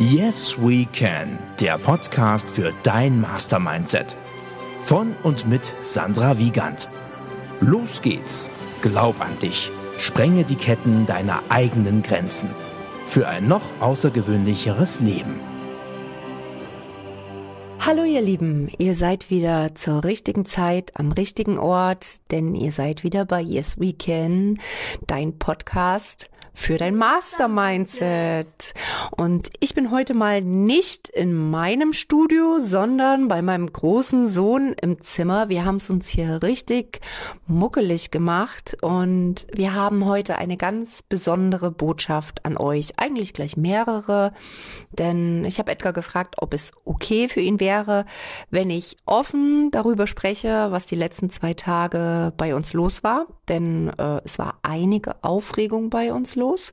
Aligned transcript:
Yes 0.00 0.56
We 0.56 0.86
Can, 0.92 1.40
der 1.58 1.76
Podcast 1.76 2.48
für 2.48 2.72
dein 2.84 3.20
Mastermindset. 3.20 4.14
Von 4.80 5.16
und 5.24 5.48
mit 5.48 5.74
Sandra 5.82 6.38
Wiegand. 6.38 6.88
Los 7.60 8.00
geht's. 8.00 8.48
Glaub 8.80 9.20
an 9.20 9.36
dich. 9.40 9.72
Sprenge 9.98 10.44
die 10.44 10.54
Ketten 10.54 11.04
deiner 11.06 11.42
eigenen 11.48 12.04
Grenzen. 12.04 12.48
Für 13.06 13.26
ein 13.26 13.48
noch 13.48 13.62
außergewöhnlicheres 13.80 15.00
Leben. 15.00 15.40
Hallo 17.80 18.04
ihr 18.04 18.22
Lieben, 18.22 18.70
ihr 18.78 18.94
seid 18.94 19.30
wieder 19.30 19.74
zur 19.74 20.04
richtigen 20.04 20.44
Zeit 20.44 20.92
am 20.94 21.10
richtigen 21.10 21.58
Ort, 21.58 22.30
denn 22.30 22.54
ihr 22.54 22.70
seid 22.70 23.02
wieder 23.02 23.24
bei 23.24 23.40
Yes 23.40 23.80
We 23.80 23.94
Can, 23.94 24.60
dein 25.08 25.40
Podcast 25.40 26.30
für 26.58 26.76
dein 26.76 26.96
Master-Mindset. 26.96 28.74
Und 29.16 29.48
ich 29.60 29.74
bin 29.74 29.92
heute 29.92 30.12
mal 30.12 30.42
nicht 30.42 31.08
in 31.08 31.32
meinem 31.32 31.92
Studio, 31.92 32.58
sondern 32.58 33.28
bei 33.28 33.42
meinem 33.42 33.72
großen 33.72 34.28
Sohn 34.28 34.74
im 34.82 35.00
Zimmer. 35.00 35.48
Wir 35.48 35.64
haben 35.64 35.76
es 35.76 35.88
uns 35.88 36.08
hier 36.08 36.42
richtig 36.42 37.00
muckelig 37.46 38.10
gemacht 38.10 38.76
und 38.82 39.46
wir 39.54 39.74
haben 39.74 40.04
heute 40.04 40.36
eine 40.36 40.56
ganz 40.56 41.02
besondere 41.02 41.70
Botschaft 41.70 42.44
an 42.44 42.56
euch. 42.56 42.98
Eigentlich 42.98 43.32
gleich 43.34 43.56
mehrere, 43.56 44.32
denn 44.90 45.44
ich 45.44 45.60
habe 45.60 45.70
Edgar 45.70 45.92
gefragt, 45.92 46.34
ob 46.38 46.54
es 46.54 46.72
okay 46.84 47.28
für 47.28 47.40
ihn 47.40 47.60
wäre, 47.60 48.04
wenn 48.50 48.68
ich 48.68 48.96
offen 49.06 49.70
darüber 49.70 50.08
spreche, 50.08 50.66
was 50.70 50.86
die 50.86 50.96
letzten 50.96 51.30
zwei 51.30 51.54
Tage 51.54 52.32
bei 52.36 52.54
uns 52.56 52.74
los 52.74 53.04
war. 53.04 53.26
Denn 53.48 53.90
äh, 53.96 54.20
es 54.24 54.38
war 54.38 54.58
einige 54.62 55.22
Aufregung 55.22 55.88
bei 55.88 56.12
uns 56.12 56.34
los 56.36 56.47
los. 56.48 56.72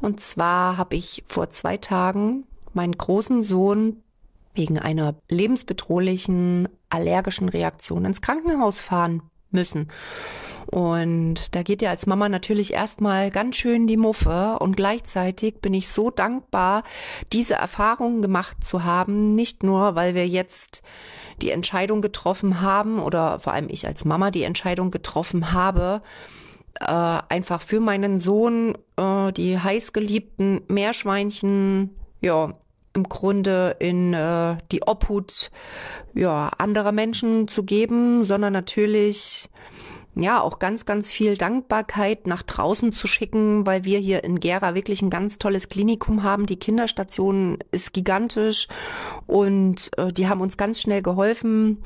Und 0.00 0.20
zwar 0.20 0.76
habe 0.76 0.96
ich 0.96 1.22
vor 1.26 1.50
zwei 1.50 1.76
Tagen 1.76 2.44
meinen 2.72 2.96
großen 2.96 3.42
Sohn 3.42 4.02
wegen 4.54 4.78
einer 4.78 5.14
lebensbedrohlichen 5.28 6.68
allergischen 6.88 7.48
Reaktion 7.48 8.04
ins 8.04 8.20
Krankenhaus 8.20 8.80
fahren 8.80 9.22
müssen. 9.50 9.88
Und 10.66 11.54
da 11.54 11.62
geht 11.62 11.80
ja 11.80 11.90
als 11.90 12.06
Mama 12.06 12.28
natürlich 12.28 12.72
erstmal 12.72 13.30
ganz 13.30 13.56
schön 13.56 13.86
die 13.86 13.96
Muffe 13.96 14.58
und 14.58 14.76
gleichzeitig 14.76 15.60
bin 15.60 15.74
ich 15.74 15.88
so 15.88 16.10
dankbar, 16.10 16.82
diese 17.32 17.54
Erfahrungen 17.54 18.20
gemacht 18.20 18.64
zu 18.64 18.82
haben, 18.82 19.36
nicht 19.36 19.62
nur, 19.62 19.94
weil 19.94 20.16
wir 20.16 20.26
jetzt 20.26 20.82
die 21.40 21.50
Entscheidung 21.50 22.00
getroffen 22.00 22.62
haben 22.62 22.98
oder 22.98 23.38
vor 23.38 23.52
allem 23.52 23.68
ich 23.68 23.86
als 23.86 24.04
Mama 24.04 24.32
die 24.32 24.42
Entscheidung 24.42 24.90
getroffen 24.90 25.52
habe, 25.52 26.02
äh, 26.80 27.18
einfach 27.28 27.60
für 27.60 27.80
meinen 27.80 28.18
Sohn 28.18 28.76
äh, 28.96 29.32
die 29.32 29.58
heißgeliebten 29.58 30.62
Meerschweinchen, 30.68 31.96
ja, 32.20 32.54
im 32.94 33.04
Grunde 33.04 33.76
in 33.78 34.14
äh, 34.14 34.56
die 34.72 34.82
Obhut 34.82 35.50
ja, 36.14 36.48
anderer 36.58 36.92
Menschen 36.92 37.46
zu 37.46 37.62
geben, 37.62 38.24
sondern 38.24 38.54
natürlich 38.54 39.50
ja, 40.18 40.40
auch 40.40 40.58
ganz, 40.58 40.86
ganz 40.86 41.12
viel 41.12 41.36
Dankbarkeit 41.36 42.26
nach 42.26 42.42
draußen 42.42 42.90
zu 42.90 43.06
schicken, 43.06 43.66
weil 43.66 43.84
wir 43.84 43.98
hier 43.98 44.24
in 44.24 44.40
Gera 44.40 44.74
wirklich 44.74 45.02
ein 45.02 45.10
ganz 45.10 45.38
tolles 45.38 45.68
Klinikum 45.68 46.22
haben. 46.22 46.46
Die 46.46 46.58
Kinderstation 46.58 47.58
ist 47.70 47.92
gigantisch 47.92 48.66
und 49.26 49.90
äh, 49.98 50.10
die 50.10 50.26
haben 50.26 50.40
uns 50.40 50.56
ganz 50.56 50.80
schnell 50.80 51.02
geholfen. 51.02 51.82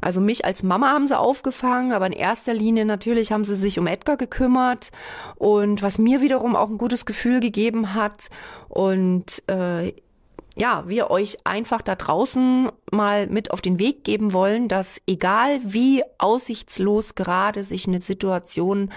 Also 0.00 0.22
mich 0.22 0.46
als 0.46 0.62
Mama 0.62 0.88
haben 0.88 1.06
sie 1.06 1.18
aufgefangen, 1.18 1.92
aber 1.92 2.06
in 2.06 2.12
erster 2.12 2.54
Linie 2.54 2.86
natürlich 2.86 3.30
haben 3.30 3.44
sie 3.44 3.56
sich 3.56 3.78
um 3.78 3.86
Edgar 3.86 4.16
gekümmert 4.16 4.90
und 5.34 5.82
was 5.82 5.98
mir 5.98 6.22
wiederum 6.22 6.56
auch 6.56 6.70
ein 6.70 6.78
gutes 6.78 7.04
Gefühl 7.04 7.40
gegeben 7.40 7.92
hat. 7.92 8.28
Und 8.68 9.42
äh, 9.48 9.92
ja, 10.56 10.84
wir 10.86 11.10
euch 11.10 11.38
einfach 11.44 11.82
da 11.82 11.94
draußen 11.94 12.70
mal 12.90 13.26
mit 13.26 13.50
auf 13.50 13.60
den 13.60 13.78
Weg 13.78 14.04
geben 14.04 14.32
wollen, 14.32 14.68
dass 14.68 15.00
egal 15.06 15.60
wie 15.62 16.02
aussichtslos 16.18 17.14
gerade 17.14 17.62
sich 17.62 17.86
eine 17.86 18.00
Situation 18.00 18.90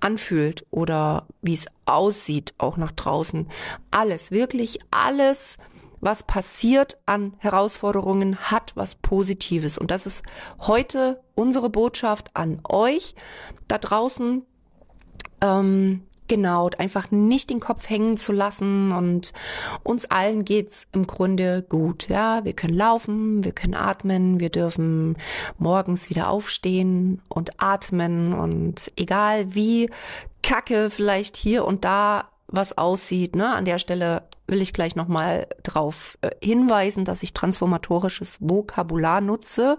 anfühlt 0.00 0.66
oder 0.70 1.26
wie 1.42 1.54
es 1.54 1.66
aussieht, 1.84 2.54
auch 2.58 2.76
nach 2.76 2.92
draußen, 2.92 3.48
alles, 3.92 4.32
wirklich 4.32 4.80
alles, 4.90 5.58
was 6.00 6.24
passiert 6.24 6.98
an 7.06 7.34
Herausforderungen, 7.38 8.36
hat 8.36 8.72
was 8.74 8.96
Positives. 8.96 9.78
Und 9.78 9.92
das 9.92 10.06
ist 10.06 10.24
heute 10.58 11.22
unsere 11.36 11.70
Botschaft 11.70 12.30
an 12.34 12.60
euch 12.68 13.14
da 13.68 13.78
draußen. 13.78 14.44
Ähm, 15.40 16.02
Genau, 16.28 16.70
einfach 16.78 17.10
nicht 17.12 17.50
den 17.50 17.60
Kopf 17.60 17.88
hängen 17.88 18.16
zu 18.16 18.32
lassen 18.32 18.90
und 18.90 19.32
uns 19.84 20.06
allen 20.06 20.44
geht's 20.44 20.88
im 20.92 21.06
Grunde 21.06 21.64
gut. 21.68 22.08
Ja, 22.08 22.44
wir 22.44 22.52
können 22.52 22.74
laufen, 22.74 23.44
wir 23.44 23.52
können 23.52 23.74
atmen, 23.74 24.40
wir 24.40 24.50
dürfen 24.50 25.16
morgens 25.58 26.10
wieder 26.10 26.28
aufstehen 26.28 27.22
und 27.28 27.62
atmen 27.62 28.32
und 28.32 28.90
egal 28.96 29.54
wie 29.54 29.88
kacke 30.42 30.90
vielleicht 30.90 31.36
hier 31.36 31.64
und 31.64 31.84
da 31.84 32.28
was 32.48 32.76
aussieht, 32.76 33.36
ne, 33.36 33.54
an 33.54 33.64
der 33.64 33.78
Stelle 33.78 34.22
will 34.46 34.62
ich 34.62 34.72
gleich 34.72 34.96
nochmal 34.96 35.46
darauf 35.62 36.18
äh, 36.20 36.30
hinweisen, 36.42 37.04
dass 37.04 37.22
ich 37.22 37.34
transformatorisches 37.34 38.38
Vokabular 38.40 39.20
nutze 39.20 39.78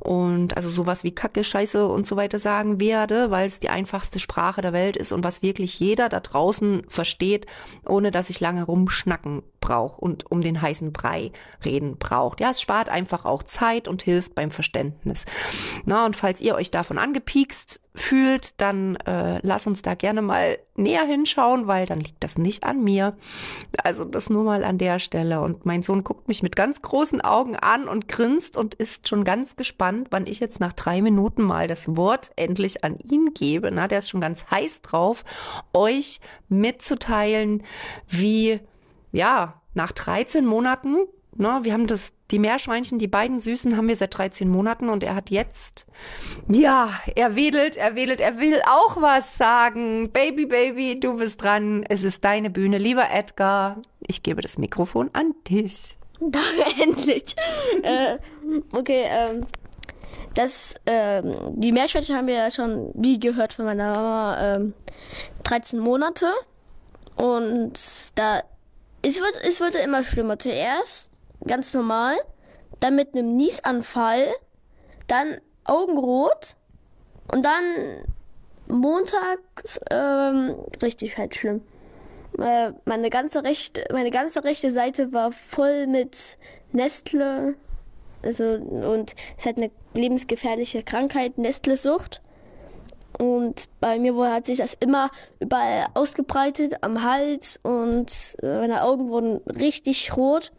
und 0.00 0.56
also 0.56 0.70
sowas 0.70 1.04
wie 1.04 1.14
Kacke, 1.14 1.44
Scheiße 1.44 1.86
und 1.86 2.06
so 2.06 2.16
weiter 2.16 2.38
sagen 2.38 2.80
werde, 2.80 3.30
weil 3.30 3.46
es 3.46 3.60
die 3.60 3.68
einfachste 3.68 4.18
Sprache 4.18 4.62
der 4.62 4.72
Welt 4.72 4.96
ist 4.96 5.12
und 5.12 5.24
was 5.24 5.42
wirklich 5.42 5.78
jeder 5.78 6.08
da 6.08 6.20
draußen 6.20 6.82
versteht, 6.88 7.46
ohne 7.86 8.10
dass 8.10 8.30
ich 8.30 8.40
lange 8.40 8.64
rumschnacken 8.64 9.42
brauche 9.60 10.00
und 10.00 10.30
um 10.30 10.42
den 10.42 10.60
heißen 10.60 10.92
Brei 10.92 11.32
reden 11.64 11.96
braucht. 11.98 12.40
Ja, 12.40 12.50
es 12.50 12.60
spart 12.60 12.88
einfach 12.88 13.24
auch 13.24 13.42
Zeit 13.42 13.88
und 13.88 14.02
hilft 14.02 14.34
beim 14.34 14.50
Verständnis. 14.50 15.24
Na, 15.84 16.04
und 16.04 16.16
falls 16.16 16.40
ihr 16.40 16.54
euch 16.54 16.70
davon 16.70 16.98
angepiekst 16.98 17.80
fühlt, 17.94 18.60
dann 18.60 18.96
äh, 18.96 19.40
lass 19.42 19.66
uns 19.66 19.82
da 19.82 19.94
gerne 19.94 20.22
mal 20.22 20.58
näher 20.74 21.04
hinschauen, 21.04 21.66
weil 21.66 21.86
dann 21.86 22.00
liegt 22.00 22.22
das 22.24 22.38
nicht 22.38 22.64
an 22.64 22.82
mir. 22.82 23.16
Also 23.82 24.04
das 24.04 24.30
nur 24.30 24.44
mal 24.44 24.64
an 24.64 24.78
der 24.78 24.98
Stelle. 24.98 25.40
Und 25.40 25.66
mein 25.66 25.82
Sohn 25.82 26.04
guckt 26.04 26.28
mich 26.28 26.42
mit 26.42 26.56
ganz 26.56 26.82
großen 26.82 27.20
Augen 27.20 27.56
an 27.56 27.88
und 27.88 28.08
grinst 28.08 28.56
und 28.56 28.74
ist 28.74 29.08
schon 29.08 29.24
ganz 29.24 29.56
gespannt, 29.56 30.08
wann 30.10 30.26
ich 30.26 30.40
jetzt 30.40 30.60
nach 30.60 30.72
drei 30.72 31.02
Minuten 31.02 31.42
mal 31.42 31.68
das 31.68 31.96
Wort 31.96 32.30
endlich 32.36 32.84
an 32.84 32.98
ihn 32.98 33.34
gebe. 33.34 33.70
Na, 33.72 33.88
der 33.88 33.98
ist 33.98 34.10
schon 34.10 34.20
ganz 34.20 34.46
heiß 34.50 34.82
drauf, 34.82 35.24
euch 35.72 36.20
mitzuteilen, 36.48 37.62
wie, 38.08 38.60
ja, 39.10 39.60
nach 39.74 39.92
13 39.92 40.46
Monaten 40.46 40.98
Ne, 41.34 41.60
wir 41.62 41.72
haben 41.72 41.86
das, 41.86 42.12
die 42.30 42.38
Meerschweinchen, 42.38 42.98
die 42.98 43.08
beiden 43.08 43.38
Süßen 43.38 43.74
haben 43.76 43.88
wir 43.88 43.96
seit 43.96 44.16
13 44.16 44.50
Monaten 44.50 44.90
und 44.90 45.02
er 45.02 45.14
hat 45.14 45.30
jetzt, 45.30 45.86
ja, 46.46 46.90
er 47.16 47.36
wedelt, 47.36 47.76
er 47.76 47.94
wedelt, 47.94 48.20
er 48.20 48.38
will 48.38 48.60
auch 48.66 49.00
was 49.00 49.38
sagen. 49.38 50.10
Baby, 50.12 50.44
Baby, 50.44 51.00
du 51.00 51.16
bist 51.16 51.42
dran. 51.42 51.84
Es 51.88 52.04
ist 52.04 52.22
deine 52.24 52.50
Bühne. 52.50 52.76
Lieber 52.76 53.10
Edgar, 53.10 53.80
ich 54.00 54.22
gebe 54.22 54.42
das 54.42 54.58
Mikrofon 54.58 55.08
an 55.14 55.34
dich. 55.48 55.98
Danke, 56.20 56.82
endlich. 56.82 57.34
äh, 57.82 58.18
okay, 58.74 59.06
ähm, 59.08 59.46
das, 60.34 60.74
ähm, 60.84 61.34
die 61.54 61.72
Meerschweinchen 61.72 62.14
haben 62.14 62.26
wir 62.26 62.34
ja 62.34 62.50
schon, 62.50 62.90
wie 62.94 63.18
gehört 63.18 63.54
von 63.54 63.64
meiner 63.64 63.92
Mama, 63.92 64.56
ähm, 64.56 64.74
13 65.44 65.78
Monate. 65.78 66.30
Und 67.16 67.72
da, 68.16 68.42
es 69.00 69.18
wird, 69.18 69.34
es 69.44 69.60
wurde 69.62 69.78
immer 69.78 70.04
schlimmer. 70.04 70.38
Zuerst 70.38 71.11
ganz 71.46 71.74
normal, 71.74 72.14
dann 72.80 72.96
mit 72.96 73.14
einem 73.14 73.36
Niesanfall, 73.36 74.26
dann 75.06 75.40
Augenrot 75.64 76.56
und 77.30 77.44
dann 77.44 77.64
montags 78.68 79.80
ähm, 79.90 80.56
richtig 80.82 81.16
halt 81.18 81.34
schlimm. 81.34 81.62
Äh, 82.38 82.72
meine 82.84 83.10
ganze 83.10 83.44
rechte, 83.44 83.84
meine 83.92 84.10
ganze 84.10 84.42
rechte 84.44 84.70
Seite 84.70 85.12
war 85.12 85.32
voll 85.32 85.86
mit 85.86 86.38
Nestle, 86.72 87.54
also 88.22 88.44
und 88.44 89.14
es 89.36 89.46
hat 89.46 89.56
eine 89.56 89.70
lebensgefährliche 89.94 90.82
Krankheit, 90.82 91.38
Nestlesucht. 91.38 92.22
Und 93.18 93.68
bei 93.78 93.98
mir 93.98 94.16
hat 94.32 94.46
sich 94.46 94.58
das 94.58 94.74
immer 94.74 95.10
überall 95.38 95.86
ausgebreitet, 95.94 96.76
am 96.80 97.02
Hals 97.02 97.60
und 97.62 98.36
äh, 98.42 98.60
meine 98.60 98.82
Augen 98.82 99.10
wurden 99.10 99.36
richtig 99.48 100.16
rot. 100.16 100.50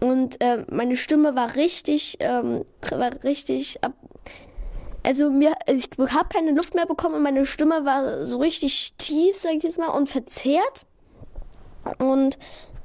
Und 0.00 0.40
äh, 0.42 0.64
meine 0.70 0.96
Stimme 0.96 1.34
war 1.34 1.56
richtig, 1.56 2.16
ähm, 2.20 2.64
war 2.90 3.10
richtig 3.24 3.82
ab. 3.82 3.94
Also 5.02 5.30
mir, 5.30 5.54
ich 5.66 5.88
habe 5.98 6.28
keine 6.28 6.50
Luft 6.50 6.74
mehr 6.74 6.86
bekommen 6.86 7.14
und 7.14 7.22
meine 7.22 7.46
Stimme 7.46 7.84
war 7.84 8.26
so 8.26 8.38
richtig 8.38 8.94
tief, 8.98 9.36
sag 9.36 9.54
ich 9.54 9.62
jetzt 9.62 9.78
mal, 9.78 9.88
und 9.88 10.08
verzerrt. 10.08 10.86
Und 11.98 12.38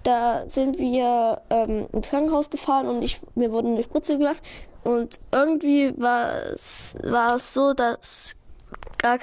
da 0.04 0.48
sind 0.48 0.78
wir 0.80 1.42
ähm, 1.50 1.88
ins 1.92 2.10
Krankenhaus 2.10 2.50
gefahren 2.50 2.88
und 2.88 3.02
ich, 3.02 3.20
mir 3.36 3.52
wurde 3.52 3.70
eine 3.70 3.84
Spritze 3.84 4.18
gemacht. 4.18 4.42
Und 4.84 5.20
irgendwie 5.32 5.94
war 5.98 6.44
es, 6.54 6.96
war 7.04 7.36
es 7.36 7.54
so, 7.54 7.74
dass 7.74 8.36
gar 8.98 9.18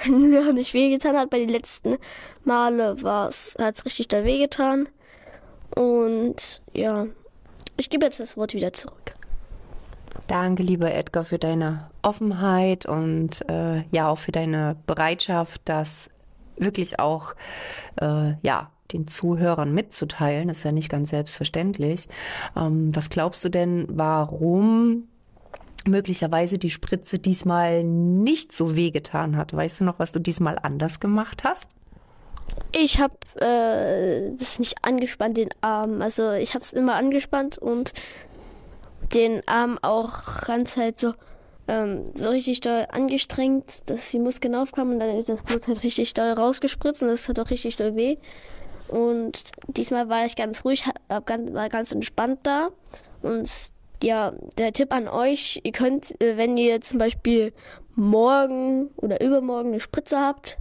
nicht 0.53 0.73
wehgetan 0.73 1.17
hat. 1.17 1.29
Bei 1.29 1.39
den 1.39 1.49
letzten 1.49 1.97
Male 2.43 3.01
war 3.01 3.27
es, 3.27 3.55
hat 3.59 3.75
es 3.75 3.85
richtig 3.85 4.07
da 4.09 4.23
wehgetan. 4.23 4.89
Und 5.75 6.61
ja, 6.73 7.07
ich 7.79 7.89
gebe 7.89 8.05
jetzt 8.05 8.19
das 8.19 8.37
Wort 8.37 8.53
wieder 8.53 8.73
zurück. 8.73 9.15
Danke, 10.27 10.63
lieber 10.63 10.93
Edgar, 10.93 11.23
für 11.23 11.39
deine 11.39 11.89
Offenheit 12.01 12.85
und 12.85 13.47
äh, 13.49 13.83
ja 13.91 14.09
auch 14.09 14.17
für 14.17 14.31
deine 14.31 14.75
Bereitschaft, 14.85 15.61
das 15.65 16.09
wirklich 16.57 16.99
auch 16.99 17.33
äh, 17.99 18.33
ja 18.41 18.71
den 18.91 19.07
Zuhörern 19.07 19.73
mitzuteilen. 19.73 20.47
Das 20.47 20.57
ist 20.57 20.63
ja 20.63 20.71
nicht 20.71 20.89
ganz 20.89 21.09
selbstverständlich. 21.09 22.07
Ähm, 22.55 22.95
was 22.95 23.09
glaubst 23.09 23.43
du 23.45 23.49
denn, 23.49 23.85
warum 23.89 25.07
möglicherweise 25.87 26.57
die 26.57 26.69
Spritze 26.69 27.19
diesmal 27.19 27.83
nicht 27.83 28.51
so 28.51 28.75
wehgetan 28.75 29.37
hat? 29.37 29.53
Weißt 29.53 29.79
du 29.79 29.83
noch, 29.83 29.99
was 29.99 30.11
du 30.11 30.19
diesmal 30.19 30.57
anders 30.61 30.99
gemacht 30.99 31.43
hast? 31.43 31.75
Ich 32.71 32.99
habe 32.99 33.15
äh, 33.35 34.35
das 34.37 34.59
nicht 34.59 34.77
angespannt, 34.83 35.37
den 35.37 35.49
Arm. 35.61 36.01
Also 36.01 36.31
ich 36.31 36.53
habe 36.53 36.63
es 36.63 36.73
immer 36.73 36.95
angespannt 36.95 37.57
und 37.57 37.93
den 39.13 39.41
Arm 39.47 39.79
auch 39.81 40.41
ganz 40.45 40.77
halt 40.77 40.99
so 40.99 41.13
ähm, 41.69 42.05
so 42.15 42.29
richtig 42.29 42.61
doll 42.61 42.87
angestrengt, 42.91 43.89
dass 43.89 44.09
die 44.09 44.19
Muskeln 44.19 44.55
aufkamen 44.55 44.93
und 44.93 44.99
dann 44.99 45.15
ist 45.15 45.29
das 45.29 45.43
Blut 45.43 45.67
halt 45.67 45.83
richtig 45.83 46.13
doll 46.15 46.31
rausgespritzt 46.31 47.03
und 47.03 47.09
das 47.09 47.29
hat 47.29 47.39
auch 47.39 47.49
richtig 47.49 47.75
doll 47.75 47.95
weh. 47.95 48.17
Und 48.87 49.51
diesmal 49.67 50.09
war 50.09 50.25
ich 50.25 50.35
ganz 50.35 50.65
ruhig, 50.65 50.85
hab 50.87 51.25
ganz, 51.27 51.53
war 51.53 51.69
ganz 51.69 51.91
entspannt 51.91 52.39
da. 52.43 52.69
Und 53.21 53.49
ja, 54.01 54.33
der 54.57 54.73
Tipp 54.73 54.91
an 54.91 55.07
euch, 55.07 55.61
ihr 55.63 55.71
könnt, 55.71 56.19
äh, 56.21 56.37
wenn 56.37 56.57
ihr 56.57 56.81
zum 56.81 56.97
Beispiel 56.97 57.53
morgen 57.95 58.87
oder 58.95 59.21
übermorgen 59.21 59.69
eine 59.69 59.79
Spritze 59.79 60.17
habt, 60.17 60.57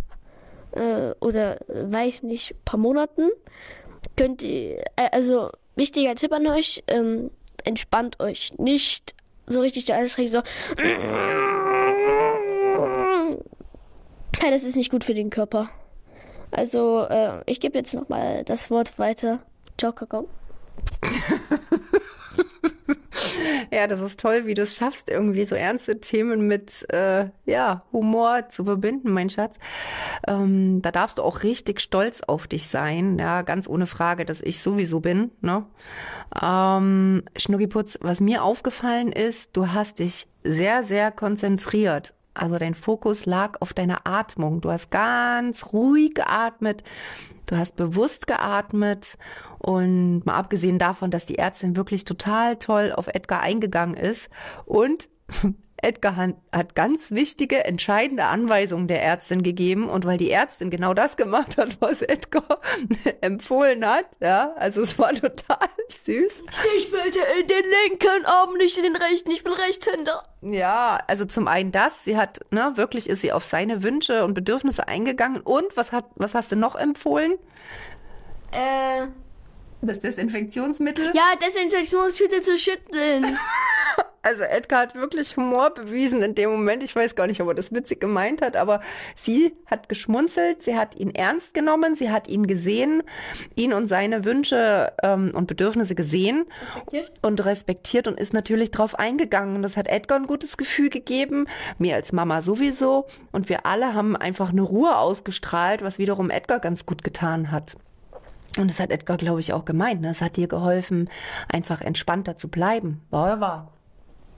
äh, 0.79 1.15
oder 1.21 1.59
weiß 1.69 2.23
nicht, 2.23 2.55
paar 2.65 2.79
Monaten, 2.79 3.29
könnt 4.17 4.43
ihr, 4.43 4.79
äh, 4.97 5.11
also 5.13 5.51
wichtiger 5.77 6.15
Tipp 6.15 6.33
an 6.33 6.47
euch, 6.47 6.83
ähm, 6.87 7.31
entspannt 7.65 8.21
euch 8.21 8.55
nicht 8.59 9.15
so 9.47 9.61
richtig 9.61 9.87
der 9.87 9.99
anstrengend 9.99 10.31
so. 10.31 10.43
das 14.51 14.65
ist 14.65 14.77
nicht 14.77 14.91
gut 14.91 15.05
für 15.05 15.15
den 15.15 15.31
Körper. 15.31 15.71
Also, 16.51 17.07
äh, 17.09 17.43
ich 17.47 17.61
gebe 17.61 17.77
jetzt 17.77 17.95
nochmal 17.95 18.45
das 18.45 18.71
Wort 18.71 18.99
weiter. 18.99 19.41
Ciao, 19.77 19.93
Kakao. 19.93 20.29
ja, 23.73 23.87
das 23.87 24.01
ist 24.01 24.21
toll, 24.21 24.47
wie 24.47 24.55
du 24.55 24.63
es 24.63 24.77
schaffst, 24.77 25.11
irgendwie 25.11 25.45
so 25.45 25.55
ernste 25.55 26.01
Themen 26.01 26.47
mit 26.47 26.87
äh, 26.93 27.31
ja, 27.47 27.83
Humor 27.93 28.49
zu 28.49 28.65
verbinden, 28.65 29.13
mein 29.13 29.31
Schatz. 29.31 29.59
Ähm, 30.27 30.83
da 30.83 30.91
darfst 30.91 31.19
du 31.19 31.23
auch 31.23 31.43
richtig 31.43 31.81
stolz 31.81 32.21
auf 32.23 32.47
dich 32.47 32.69
sein, 32.69 33.19
ja, 33.19 33.43
ganz 33.43 33.69
ohne 33.69 33.87
Frage, 33.87 34.25
dass 34.25 34.41
ich 34.41 34.61
sowieso 34.61 35.01
bin. 35.01 35.31
Ne? 35.41 35.65
Ähm, 36.43 37.23
Schnuckiputz, 37.37 37.99
was 38.01 38.21
mir 38.21 38.43
aufgefallen 38.43 39.13
ist, 39.13 39.57
du 39.57 39.73
hast 39.73 39.99
dich 39.99 40.27
sehr, 40.45 40.83
sehr 40.83 41.11
konzentriert 41.11 42.15
also 42.39 42.57
dein 42.57 42.75
Fokus 42.75 43.27
lag 43.27 43.61
auf 43.61 43.73
deiner 43.73 44.07
Atmung. 44.07 44.61
Du 44.61 44.71
hast 44.71 44.91
ganz 44.91 45.73
ruhig 45.73 46.15
geatmet, 46.15 46.85
du 47.49 47.57
hast 47.57 47.77
bewusst 47.77 48.27
geatmet 48.27 49.19
und 49.59 50.25
mal 50.25 50.35
abgesehen 50.35 50.79
davon, 50.79 51.11
dass 51.11 51.27
die 51.27 51.39
Ärztin 51.39 51.77
wirklich 51.77 52.05
total 52.05 52.57
toll 52.57 52.93
auf 52.95 53.09
Edgar 53.09 53.41
eingegangen 53.41 53.97
ist 53.97 54.31
und 54.65 55.09
Edgar 55.81 56.17
hat 56.17 56.75
ganz 56.75 57.13
wichtige, 57.13 57.65
entscheidende 57.65 58.25
Anweisungen 58.25 58.89
der 58.89 59.03
Ärztin 59.03 59.43
gegeben 59.43 59.89
und 59.89 60.05
weil 60.05 60.17
die 60.17 60.31
Ärztin 60.31 60.71
genau 60.71 60.93
das 60.93 61.17
gemacht 61.17 61.57
hat, 61.57 61.81
was 61.81 62.03
Edgar 62.03 62.61
empfohlen 63.21 63.87
hat, 63.87 64.07
ja, 64.21 64.53
also 64.57 64.81
es 64.83 64.99
war 64.99 65.15
total 65.15 65.69
süß. 66.05 66.43
Ich 66.77 66.91
bitte 66.91 67.21
in 67.41 67.47
den 67.47 67.65
linken 67.65 68.27
Arm, 68.27 68.57
nicht 68.57 68.77
in 68.77 68.83
den 68.83 68.97
rechten, 68.97 69.31
ich 69.31 69.45
bin 69.45 69.53
Rechtshänder. 69.53 70.25
Ja, 70.43 71.01
also 71.07 71.25
zum 71.25 71.47
einen 71.47 71.71
das, 71.71 72.05
sie 72.05 72.17
hat, 72.17 72.41
ne, 72.51 72.73
wirklich 72.75 73.09
ist 73.09 73.23
sie 73.23 73.33
auf 73.33 73.45
seine 73.45 73.83
Wünsche 73.85 74.25
und 74.25 74.35
Bedürfnisse 74.35 74.89
eingegangen 74.89 75.41
und 75.41 75.77
was 75.77 75.93
hat, 75.93 76.07
was 76.17 76.35
hast 76.35 76.51
du 76.51 76.57
noch 76.57 76.75
empfohlen? 76.75 77.35
Äh, 78.51 79.07
das 79.81 80.01
Desinfektionsmittel? 80.01 81.13
Ja, 81.15 81.35
Desinfektionsmittel 81.41 82.43
zu 82.43 82.59
schütteln. 82.59 83.39
Also 84.23 84.43
Edgar 84.43 84.81
hat 84.81 84.95
wirklich 84.95 85.37
Humor 85.37 85.71
bewiesen 85.71 86.23
in 86.23 86.35
dem 86.35 86.51
Moment. 86.51 86.83
Ich 86.83 86.95
weiß 86.95 87.15
gar 87.15 87.27
nicht, 87.27 87.41
ob 87.41 87.49
er 87.49 87.55
das 87.55 87.73
witzig 87.73 88.01
gemeint 88.01 88.43
hat, 88.43 88.57
aber 88.57 88.81
sie 89.15 89.55
hat 89.67 89.89
geschmunzelt, 89.89 90.63
sie 90.63 90.77
hat 90.77 90.97
ihn 90.97 91.15
ernst 91.15 91.55
genommen, 91.55 91.95
sie 91.95 92.11
hat 92.11 92.29
ihn 92.29 92.47
gesehen, 92.47 93.03
ihn 93.55 93.73
und 93.73 93.87
seine 93.87 94.25
Wünsche 94.25 94.93
ähm, 95.03 95.33
und 95.35 95.47
Bedürfnisse 95.47 95.95
gesehen 95.95 96.47
respektiert. 96.63 97.13
und 97.23 97.45
respektiert 97.45 98.09
und 98.09 98.19
ist 98.19 98.33
natürlich 98.33 98.71
drauf 98.71 98.99
eingegangen. 98.99 99.57
Und 99.57 99.63
das 99.63 99.77
hat 99.77 99.87
Edgar 99.87 100.19
ein 100.19 100.27
gutes 100.27 100.57
Gefühl 100.57 100.91
gegeben, 100.91 101.47
mir 101.79 101.95
als 101.95 102.13
Mama 102.13 102.43
sowieso. 102.43 103.07
Und 103.31 103.49
wir 103.49 103.67
alle 103.67 103.95
haben 103.95 104.17
einfach 104.17 104.51
eine 104.51 104.63
Ruhe 104.63 104.97
ausgestrahlt, 104.97 105.83
was 105.83 105.99
wiederum 105.99 106.31
Edgar 106.31 106.59
ganz 106.59 106.87
gut 106.87 107.05
getan 107.05 107.53
hat. 107.53 107.77
Und 108.57 108.69
das 108.69 108.81
hat 108.81 108.91
Edgar, 108.91 109.17
glaube 109.17 109.41
ich, 109.41 109.53
auch 109.53 109.65
gemeint. 109.65 110.01
Ne? 110.01 110.11
Es 110.11 110.21
hat 110.21 110.37
dir 110.37 110.49
geholfen, 110.49 111.09
einfach 111.53 111.81
entspannter 111.81 112.37
zu 112.37 112.49
bleiben. 112.49 113.03
War 113.11 113.41
war. 113.41 113.73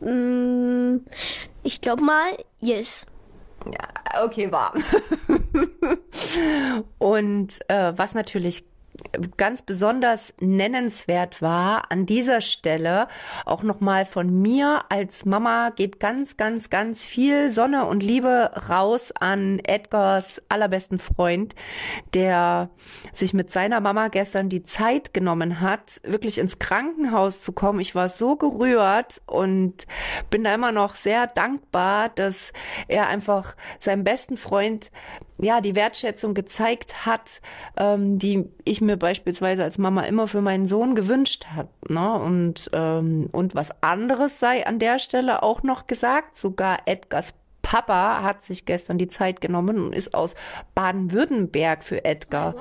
Mm, 0.01 1.05
ich 1.63 1.81
glaube 1.81 2.03
mal, 2.03 2.37
yes. 2.59 3.07
Ja, 3.67 4.25
okay, 4.25 4.51
war. 4.51 4.73
Und 6.99 7.61
äh, 7.69 7.93
was 7.97 8.15
natürlich 8.15 8.65
ganz 9.37 9.63
besonders 9.63 10.35
nennenswert 10.41 11.43
war 11.43 11.91
an 11.91 12.07
dieser 12.07 12.41
Stelle 12.41 13.09
auch 13.45 13.63
nochmal 13.63 14.05
von 14.05 14.43
mir 14.43 14.85
als 14.89 15.25
Mama 15.25 15.71
geht 15.71 16.01
ganz, 16.01 16.37
ganz, 16.37 16.71
ganz 16.71 17.07
viel 17.07 17.51
Sonne 17.51 17.87
und 17.87 18.03
Liebe 18.03 18.51
raus 18.69 19.13
an 19.19 19.59
Edgars 19.61 20.43
allerbesten 20.49 20.99
Freund, 20.99 21.55
der 22.15 22.71
sich 23.13 23.33
mit 23.33 23.51
seiner 23.51 23.81
Mama 23.81 24.09
gestern 24.09 24.49
die 24.49 24.63
Zeit 24.63 25.15
genommen 25.15 25.61
hat, 25.61 26.01
wirklich 26.05 26.39
ins 26.39 26.59
Krankenhaus 26.59 27.43
zu 27.43 27.53
kommen. 27.53 27.81
Ich 27.81 27.95
war 27.95 28.09
so 28.09 28.37
gerührt 28.37 29.23
und 29.27 29.87
bin 30.31 30.45
da 30.45 30.55
immer 30.55 30.73
noch 30.73 30.95
sehr 30.95 31.27
dankbar, 31.27 32.11
dass 32.11 32.53
er 32.89 33.09
einfach 33.09 33.57
seinem 33.79 34.05
besten 34.05 34.37
Freund 34.37 34.91
ja, 35.41 35.61
die 35.61 35.75
Wertschätzung 35.75 36.35
gezeigt 36.35 37.07
hat, 37.07 37.41
ähm, 37.77 38.19
die 38.19 38.49
ich 38.65 38.81
mir 38.81 38.97
beispielsweise 38.97 39.65
als 39.65 39.79
Mama 39.79 40.03
immer 40.03 40.29
für 40.29 40.41
meinen 40.41 40.67
Sohn 40.67 40.95
gewünscht 40.95 41.47
hat. 41.55 41.69
Ne? 41.89 42.15
Und, 42.15 42.71
ähm, 42.73 43.29
und 43.33 43.55
was 43.55 43.71
anderes 43.83 44.39
sei 44.39 44.67
an 44.67 44.79
der 44.79 44.99
Stelle 44.99 45.43
auch 45.43 45.63
noch 45.63 45.87
gesagt. 45.87 46.37
Sogar 46.37 46.79
Edgars 46.87 47.35
Papa 47.63 48.23
hat 48.23 48.43
sich 48.43 48.65
gestern 48.65 48.99
die 48.99 49.07
Zeit 49.07 49.41
genommen 49.41 49.81
und 49.81 49.95
ist 49.95 50.15
aus 50.15 50.35
Baden-Württemberg 50.75 51.85
für 51.85 52.05
Edgar. 52.05 52.55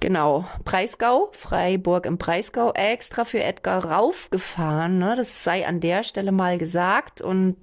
Genau, 0.00 0.44
Breisgau, 0.64 1.30
Freiburg 1.32 2.06
im 2.06 2.18
Breisgau, 2.18 2.72
extra 2.72 3.24
für 3.24 3.42
Edgar 3.42 3.84
raufgefahren. 3.84 4.98
Ne? 4.98 5.14
Das 5.16 5.42
sei 5.42 5.66
an 5.66 5.80
der 5.80 6.02
Stelle 6.02 6.32
mal 6.32 6.58
gesagt. 6.58 7.22
Und 7.22 7.56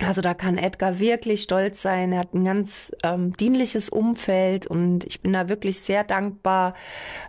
also 0.00 0.22
da 0.22 0.34
kann 0.34 0.56
Edgar 0.56 0.98
wirklich 0.98 1.42
stolz 1.42 1.82
sein. 1.82 2.12
Er 2.12 2.20
hat 2.20 2.34
ein 2.34 2.44
ganz 2.44 2.92
ähm, 3.02 3.34
dienliches 3.36 3.90
Umfeld 3.90 4.66
und 4.66 5.04
ich 5.04 5.20
bin 5.20 5.32
da 5.32 5.48
wirklich 5.48 5.80
sehr 5.80 6.04
dankbar, 6.04 6.74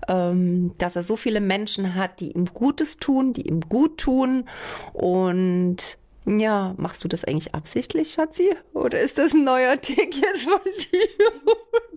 ähm, 0.08 0.74
dass 0.78 0.96
er 0.96 1.04
so 1.04 1.16
viele 1.16 1.42
Menschen 1.42 1.96
hat, 1.96 2.20
die 2.20 2.32
ihm 2.32 2.46
Gutes 2.46 2.98
tun, 2.98 3.34
die 3.34 3.48
ihm 3.48 3.62
gut 3.62 3.98
tun 3.98 4.46
und 4.94 5.98
ja, 6.26 6.76
machst 6.78 7.04
du 7.04 7.08
das 7.08 7.24
eigentlich 7.24 7.56
absichtlich, 7.56 8.12
Schatzi? 8.12 8.56
Oder 8.74 9.00
ist 9.00 9.18
das 9.18 9.34
ein 9.34 9.44
neuer 9.44 9.80
Tick 9.82 10.16
jetzt 10.16 10.44
von 10.44 10.62
dir? 10.64 11.32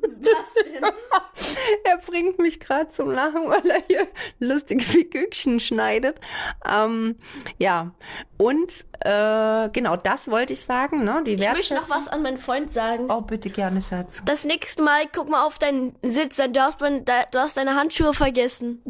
Was 0.02 0.54
denn? 0.64 0.82
er 1.84 1.98
bringt 1.98 2.38
mich 2.38 2.58
gerade 2.58 2.88
zum 2.88 3.10
Lachen, 3.10 3.48
weil 3.50 3.68
er 3.70 3.82
hier 3.86 4.08
lustige 4.38 4.82
Figürchen 4.82 5.60
schneidet. 5.60 6.18
Ähm, 6.66 7.16
ja, 7.58 7.92
und 8.38 8.86
äh, 9.00 9.68
genau 9.70 9.96
das 9.96 10.30
wollte 10.30 10.54
ich 10.54 10.60
sagen. 10.62 11.04
Ne? 11.04 11.22
Die 11.26 11.34
ich 11.34 11.46
möchte 11.46 11.74
noch 11.74 11.90
was 11.90 12.08
an 12.08 12.22
meinen 12.22 12.38
Freund 12.38 12.70
sagen. 12.70 13.10
Oh, 13.10 13.20
bitte 13.20 13.50
gerne, 13.50 13.82
Schatz. 13.82 14.22
Das 14.24 14.44
nächste 14.44 14.82
Mal, 14.82 15.04
guck 15.14 15.28
mal 15.28 15.44
auf 15.44 15.58
deinen 15.58 15.96
Sitz, 16.02 16.36
denn 16.36 16.54
du 16.54 16.60
hast, 16.62 16.80
mein, 16.80 17.04
du 17.04 17.38
hast 17.38 17.58
deine 17.58 17.74
Handschuhe 17.76 18.14
vergessen. 18.14 18.82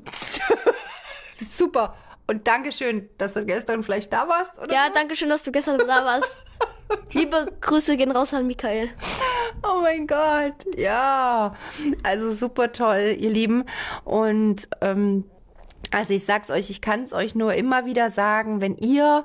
Super. 1.37 1.97
Und 2.27 2.47
Dankeschön, 2.47 3.09
dass 3.19 3.35
du 3.35 3.45
gestern 3.45 3.83
vielleicht 3.83 4.13
da 4.13 4.29
warst, 4.29 4.59
oder? 4.59 4.73
Ja? 4.73 4.89
Dankeschön, 4.95 5.29
dass 5.29 5.43
du 5.43 5.53
gestern 5.53 5.79
da 5.79 5.87
warst. 6.05 6.39
Liebe 7.13 7.53
Grüße 7.61 7.97
gehen 7.97 8.11
raus 8.11 8.33
an 8.33 8.47
Michael. 8.47 8.91
Oh 9.63 9.81
mein 9.83 10.07
Gott, 10.07 10.55
ja. 10.77 11.55
Also 12.03 12.33
super 12.33 12.73
toll, 12.73 13.17
ihr 13.19 13.31
Lieben. 13.31 13.65
Und 14.05 14.69
ähm, 14.81 15.25
Also 15.95 16.13
ich 16.13 16.25
sag's 16.25 16.51
euch, 16.51 16.71
ich 16.71 16.81
kann 16.81 17.05
es 17.05 17.13
euch 17.13 17.37
nur 17.37 17.55
immer 17.55 17.87
wieder 17.87 18.11
sagen, 18.11 18.61
wenn 18.61 18.77
ihr 18.77 19.25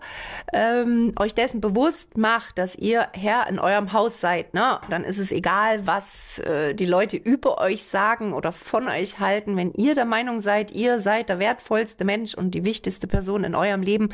ähm, 0.54 1.14
euch 1.18 1.34
dessen 1.34 1.62
bewusst 1.62 2.16
macht, 2.16 2.60
dass 2.60 2.76
ihr 2.76 3.08
Herr 3.14 3.48
in 3.50 3.58
eurem 3.58 3.92
Haus 3.92 4.22
seid, 4.22 4.54
ne, 4.54 4.80
dann 4.88 5.04
ist 5.04 5.18
es 5.18 5.32
egal, 5.32 5.88
was 5.88 6.38
äh, 6.40 6.76
die 6.76 6.86
Leute 6.86 7.18
über 7.18 7.58
euch 7.58 7.84
sagen 7.84 8.34
oder 8.34 8.52
von 8.52 8.88
euch 8.88 9.20
halten. 9.20 9.58
Wenn 9.58 9.74
ihr 9.74 9.96
der 9.96 10.06
Meinung 10.06 10.42
seid, 10.42 10.72
ihr 10.72 11.00
seid 11.00 11.30
der 11.30 11.40
wertvollste 11.40 12.06
Mensch 12.06 12.36
und 12.36 12.52
die 12.52 12.66
wichtigste 12.66 13.08
Person 13.08 13.44
in 13.44 13.56
eurem 13.56 13.82
Leben, 13.82 14.10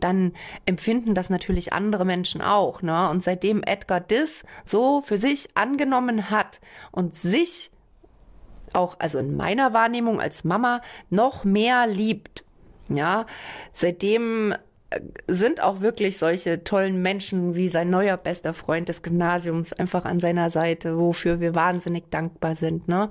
dann 0.00 0.32
empfinden 0.64 1.14
das 1.14 1.28
natürlich 1.28 1.74
andere 1.74 2.06
Menschen 2.06 2.40
auch. 2.40 2.80
Ne? 2.80 3.10
Und 3.10 3.22
seitdem 3.22 3.62
Edgar 3.62 4.00
Diss 4.00 4.44
so 4.64 5.02
für 5.02 5.18
sich 5.18 5.50
angenommen 5.54 6.30
hat 6.30 6.62
und 6.90 7.14
sich 7.14 7.70
auch, 8.74 8.96
also 8.98 9.18
in 9.18 9.36
meiner 9.36 9.72
Wahrnehmung 9.72 10.20
als 10.20 10.44
Mama, 10.44 10.80
noch 11.10 11.44
mehr 11.44 11.86
liebt. 11.86 12.44
Ja, 12.88 13.26
seitdem 13.72 14.54
sind 15.26 15.62
auch 15.62 15.80
wirklich 15.80 16.16
solche 16.16 16.64
tollen 16.64 17.02
Menschen 17.02 17.54
wie 17.54 17.68
sein 17.68 17.90
neuer 17.90 18.16
bester 18.16 18.54
Freund 18.54 18.88
des 18.88 19.02
Gymnasiums 19.02 19.74
einfach 19.74 20.06
an 20.06 20.18
seiner 20.18 20.48
Seite, 20.48 20.98
wofür 20.98 21.40
wir 21.40 21.54
wahnsinnig 21.54 22.04
dankbar 22.10 22.54
sind. 22.54 22.88
Ne? 22.88 23.10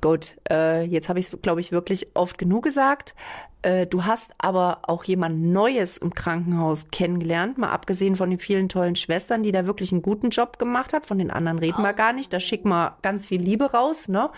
Gut, 0.00 0.36
äh, 0.50 0.84
jetzt 0.84 1.10
habe 1.10 1.18
ich 1.18 1.30
es, 1.30 1.42
glaube 1.42 1.60
ich, 1.60 1.70
wirklich 1.70 2.08
oft 2.14 2.38
genug 2.38 2.64
gesagt. 2.64 3.14
Äh, 3.60 3.86
du 3.86 4.06
hast 4.06 4.32
aber 4.38 4.80
auch 4.84 5.04
jemand 5.04 5.42
Neues 5.42 5.98
im 5.98 6.14
Krankenhaus 6.14 6.86
kennengelernt, 6.90 7.58
mal 7.58 7.70
abgesehen 7.70 8.16
von 8.16 8.30
den 8.30 8.38
vielen 8.38 8.70
tollen 8.70 8.96
Schwestern, 8.96 9.42
die 9.42 9.52
da 9.52 9.66
wirklich 9.66 9.92
einen 9.92 10.02
guten 10.02 10.30
Job 10.30 10.58
gemacht 10.58 10.94
hat. 10.94 11.04
Von 11.04 11.18
den 11.18 11.30
anderen 11.30 11.58
reden 11.58 11.82
wir 11.82 11.92
gar 11.92 12.14
nicht. 12.14 12.32
Da 12.32 12.40
schicken 12.40 12.70
wir 12.70 12.96
ganz 13.02 13.26
viel 13.26 13.40
Liebe 13.40 13.70
raus, 13.72 14.08
ne? 14.08 14.30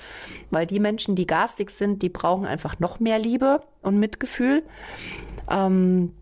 Weil 0.50 0.66
die 0.66 0.80
Menschen, 0.80 1.14
die 1.14 1.26
garstig 1.26 1.70
sind, 1.70 2.02
die 2.02 2.08
brauchen 2.08 2.46
einfach 2.46 2.80
noch 2.80 2.98
mehr 2.98 3.20
Liebe 3.20 3.62
und 3.80 3.98
Mitgefühl. 4.00 4.64
Ähm, 5.48 6.12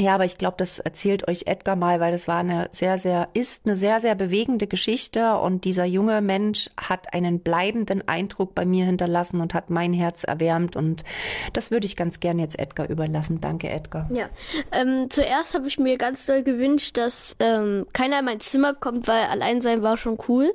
ja, 0.00 0.14
aber 0.14 0.24
ich 0.24 0.38
glaube, 0.38 0.56
das 0.56 0.78
erzählt 0.78 1.28
euch 1.28 1.42
Edgar 1.46 1.76
mal, 1.76 2.00
weil 2.00 2.12
das 2.12 2.26
war 2.26 2.38
eine 2.38 2.68
sehr, 2.72 2.98
sehr, 2.98 3.28
ist 3.34 3.66
eine 3.66 3.76
sehr, 3.76 4.00
sehr 4.00 4.14
bewegende 4.14 4.66
Geschichte 4.66 5.36
und 5.36 5.64
dieser 5.64 5.84
junge 5.84 6.22
Mensch 6.22 6.70
hat 6.78 7.12
einen 7.12 7.40
bleibenden 7.40 8.06
Eindruck 8.08 8.54
bei 8.54 8.64
mir 8.64 8.86
hinterlassen 8.86 9.40
und 9.40 9.52
hat 9.52 9.68
mein 9.68 9.92
Herz 9.92 10.24
erwärmt 10.24 10.76
und 10.76 11.04
das 11.52 11.70
würde 11.70 11.86
ich 11.86 11.96
ganz 11.96 12.20
gern 12.20 12.38
jetzt 12.38 12.58
Edgar 12.58 12.88
überlassen. 12.88 13.40
Danke, 13.40 13.68
Edgar. 13.68 14.08
Ja, 14.12 14.30
ähm, 14.72 15.10
zuerst 15.10 15.54
habe 15.54 15.68
ich 15.68 15.78
mir 15.78 15.98
ganz 15.98 16.24
doll 16.24 16.42
gewünscht, 16.42 16.96
dass 16.96 17.36
ähm, 17.38 17.86
keiner 17.92 18.20
in 18.20 18.24
mein 18.24 18.40
Zimmer 18.40 18.72
kommt, 18.74 19.06
weil 19.08 19.24
allein 19.24 19.60
sein 19.60 19.82
war 19.82 19.96
schon 19.96 20.16
cool. 20.28 20.54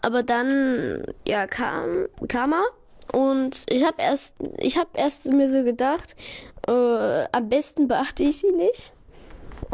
Aber 0.00 0.22
dann, 0.22 1.02
ja, 1.26 1.46
kam, 1.46 2.06
kam 2.28 2.52
er 2.52 2.64
und 3.12 3.64
ich 3.70 3.84
habe 3.84 3.96
erst, 3.98 4.36
ich 4.58 4.76
habe 4.76 4.90
erst 4.94 5.32
mir 5.32 5.48
so 5.48 5.64
gedacht, 5.64 6.14
äh, 6.66 7.24
am 7.32 7.48
besten 7.48 7.88
beachte 7.88 8.22
ich 8.22 8.38
sie 8.38 8.52
nicht. 8.52 8.92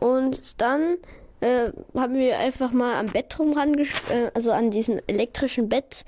Und 0.01 0.61
dann 0.61 0.99
äh, 1.41 1.71
haben 1.95 2.15
wir 2.15 2.39
einfach 2.39 2.73
mal 2.73 2.97
am 2.97 3.07
Bett 3.07 3.39
rum 3.39 3.57
äh, 3.57 4.31
also 4.35 4.53
an 4.53 4.71
diesem 4.71 5.01
elektrischen 5.07 5.69
Bett 5.69 6.05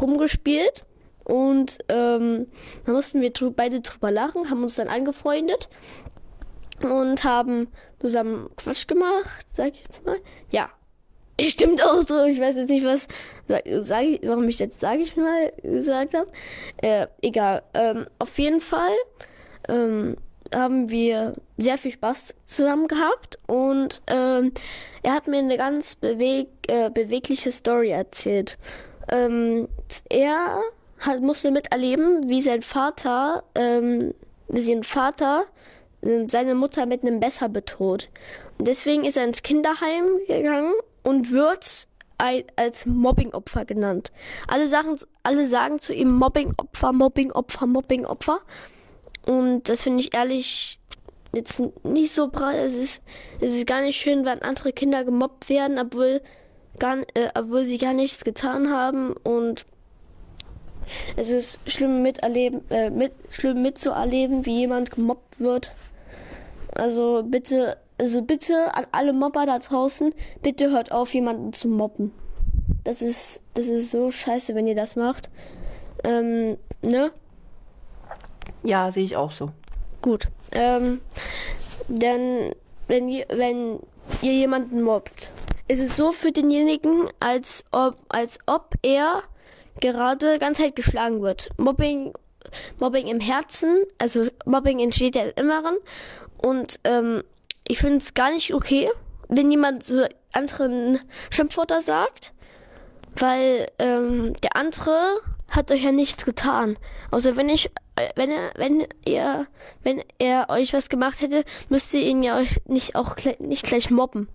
rumgespielt. 0.00 0.84
Und 1.24 1.78
ähm, 1.88 2.46
da 2.86 2.92
mussten 2.92 3.20
wir 3.20 3.32
beide 3.54 3.80
drüber 3.80 4.10
lachen, 4.10 4.50
haben 4.50 4.62
uns 4.62 4.76
dann 4.76 4.88
angefreundet 4.88 5.68
und 6.82 7.22
haben 7.24 7.68
zusammen 8.00 8.50
Quatsch 8.56 8.88
gemacht, 8.88 9.46
sag 9.52 9.74
ich 9.74 9.82
jetzt 9.82 10.04
mal. 10.04 10.16
Ja, 10.50 10.70
stimmt 11.40 11.84
auch 11.84 12.02
so. 12.02 12.24
Ich 12.24 12.40
weiß 12.40 12.56
jetzt 12.56 12.70
nicht, 12.70 12.84
was 12.84 13.08
sag, 13.46 13.62
sag 13.80 14.02
ich, 14.02 14.20
warum 14.22 14.48
ich 14.48 14.58
jetzt 14.58 14.80
sage 14.80 15.02
ich 15.02 15.16
mal 15.16 15.52
gesagt 15.62 16.14
habe. 16.14 16.30
Äh, 16.78 17.06
egal. 17.22 17.62
Ähm, 17.74 18.06
auf 18.18 18.38
jeden 18.38 18.60
Fall 18.60 18.94
ähm, 19.70 20.16
haben 20.54 20.90
wir 20.90 21.34
sehr 21.58 21.78
viel 21.78 21.92
Spaß 21.92 22.34
zusammen 22.44 22.88
gehabt 22.88 23.38
und 23.46 24.02
ähm, 24.08 24.52
er 25.02 25.14
hat 25.14 25.28
mir 25.28 25.38
eine 25.38 25.56
ganz 25.56 25.94
beweg 25.94 26.48
äh, 26.68 26.90
bewegliche 26.90 27.52
Story 27.52 27.90
erzählt. 27.90 28.58
Ähm, 29.08 29.68
er 30.08 30.60
hat, 30.98 31.20
musste 31.20 31.50
miterleben, 31.50 32.28
wie 32.28 32.42
sein 32.42 32.62
Vater, 32.62 33.44
ähm, 33.54 34.14
sein 34.48 34.82
Vater 34.82 35.44
äh, 36.02 36.24
seine 36.28 36.54
Mutter 36.54 36.86
mit 36.86 37.02
einem 37.02 37.18
Messer 37.18 37.48
bedroht. 37.48 38.10
Deswegen 38.58 39.04
ist 39.04 39.16
er 39.16 39.24
ins 39.24 39.42
Kinderheim 39.42 40.04
gegangen 40.26 40.74
und 41.02 41.32
wird 41.32 41.86
als 42.56 42.84
Mobbingopfer 42.84 43.64
genannt. 43.64 44.12
Alle 44.46 44.68
sagen, 44.68 44.98
alle 45.22 45.46
sagen 45.46 45.80
zu 45.80 45.94
ihm 45.94 46.10
Mobbingopfer, 46.10 46.92
Mobbingopfer, 46.92 47.66
Mobbingopfer. 47.66 48.40
Und 49.26 49.68
das 49.68 49.82
finde 49.82 50.00
ich 50.00 50.14
ehrlich 50.14 50.80
jetzt 51.34 51.62
nicht 51.84 52.12
so 52.12 52.28
brav. 52.28 52.54
Es 52.54 52.74
ist, 52.74 53.02
es 53.40 53.52
ist 53.52 53.66
gar 53.66 53.82
nicht 53.82 53.96
schön, 53.96 54.24
wenn 54.24 54.42
andere 54.42 54.72
Kinder 54.72 55.04
gemobbt 55.04 55.48
werden, 55.48 55.78
obwohl, 55.78 56.20
gar, 56.78 56.98
äh, 57.14 57.28
obwohl 57.34 57.64
sie 57.64 57.78
gar 57.78 57.94
nichts 57.94 58.24
getan 58.24 58.70
haben. 58.70 59.12
Und 59.12 59.66
es 61.16 61.30
ist 61.30 61.60
schlimm 61.70 62.02
miterleben, 62.02 62.62
äh, 62.70 62.90
mit, 62.90 63.12
schlimm 63.30 63.62
mitzuerleben, 63.62 64.46
wie 64.46 64.58
jemand 64.58 64.90
gemobbt 64.90 65.40
wird. 65.40 65.72
Also 66.74 67.22
bitte, 67.24 67.76
also 67.98 68.22
bitte 68.22 68.74
an 68.74 68.86
alle 68.92 69.12
Mobber 69.12 69.46
da 69.46 69.58
draußen, 69.58 70.14
bitte 70.42 70.70
hört 70.70 70.92
auf, 70.92 71.12
jemanden 71.14 71.52
zu 71.52 71.68
mobben. 71.68 72.12
Das 72.84 73.02
ist, 73.02 73.42
das 73.54 73.66
ist 73.66 73.90
so 73.90 74.10
scheiße, 74.10 74.54
wenn 74.54 74.66
ihr 74.66 74.74
das 74.74 74.96
macht. 74.96 75.30
Ähm, 76.04 76.56
ne? 76.82 77.12
Ja, 78.62 78.90
sehe 78.90 79.04
ich 79.04 79.16
auch 79.16 79.30
so. 79.30 79.50
Gut. 80.02 80.28
Ähm, 80.52 81.00
denn 81.88 82.54
wenn 82.88 83.08
wenn 83.28 83.80
ihr 84.22 84.32
jemanden 84.32 84.82
mobbt, 84.82 85.30
ist 85.68 85.80
es 85.80 85.96
so 85.96 86.12
für 86.12 86.32
denjenigen, 86.32 87.08
als 87.20 87.64
ob, 87.70 87.96
als 88.08 88.38
ob 88.46 88.74
er 88.82 89.22
gerade 89.80 90.38
ganz 90.38 90.58
halt 90.58 90.74
geschlagen 90.74 91.22
wird. 91.22 91.48
Mobbing, 91.58 92.12
Mobbing 92.78 93.06
im 93.06 93.20
Herzen, 93.20 93.84
also 93.98 94.26
Mobbing 94.44 94.80
entsteht 94.80 95.14
ja 95.14 95.22
im 95.22 95.32
Inneren. 95.36 95.76
Und 96.38 96.80
ähm, 96.84 97.22
ich 97.68 97.78
finde 97.78 97.98
es 97.98 98.14
gar 98.14 98.32
nicht 98.32 98.52
okay, 98.52 98.90
wenn 99.28 99.50
jemand 99.50 99.84
so 99.84 100.06
anderen 100.32 100.98
Schimpfwörter 101.30 101.80
sagt, 101.80 102.32
weil 103.16 103.68
ähm, 103.78 104.34
der 104.42 104.56
andere 104.56 104.98
hat 105.48 105.70
euch 105.70 105.82
ja 105.82 105.92
nichts 105.92 106.24
getan. 106.24 106.76
Außer 107.10 107.36
wenn 107.36 107.48
ich 107.48 107.70
wenn 108.14 108.30
er, 108.30 108.52
wenn 108.56 108.86
er, 109.04 109.46
wenn 109.82 110.02
er 110.18 110.48
euch 110.48 110.72
was 110.72 110.88
gemacht 110.88 111.20
hätte, 111.20 111.44
müsst 111.68 111.92
ihr 111.94 112.02
ihn 112.02 112.22
ja 112.22 112.38
euch 112.38 112.60
nicht 112.66 112.94
auch 112.94 113.16
nicht 113.38 113.64
gleich 113.64 113.90
mobben. 113.90 114.28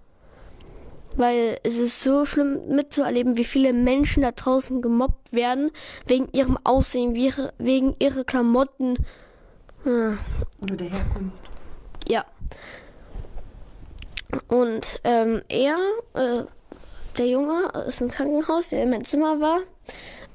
Weil 1.18 1.60
es 1.64 1.78
ist 1.78 2.04
so 2.04 2.26
schlimm 2.26 2.68
mitzuerleben, 2.68 3.38
wie 3.38 3.46
viele 3.46 3.72
Menschen 3.72 4.24
da 4.24 4.32
draußen 4.32 4.82
gemobbt 4.82 5.32
werden, 5.32 5.72
wegen 6.06 6.28
ihrem 6.34 6.60
Aussehen, 6.66 7.16
wegen 7.16 7.96
ihrer 8.00 8.26
Klamotten. 8.26 8.98
Hm. 9.84 10.18
Oder 10.62 10.76
der 10.76 10.90
Herkunft. 10.90 11.50
Ja. 12.08 12.26
Und 14.50 15.00
ähm, 15.06 15.42
er, 15.48 15.78
äh, 16.16 16.44
der 17.18 17.28
Junge 17.28 17.72
ist 17.88 18.02
im 18.02 18.12
Krankenhaus, 18.12 18.70
der 18.70 18.84
in 18.84 18.90
meinem 18.90 19.06
Zimmer 19.06 19.40
war, 19.40 19.60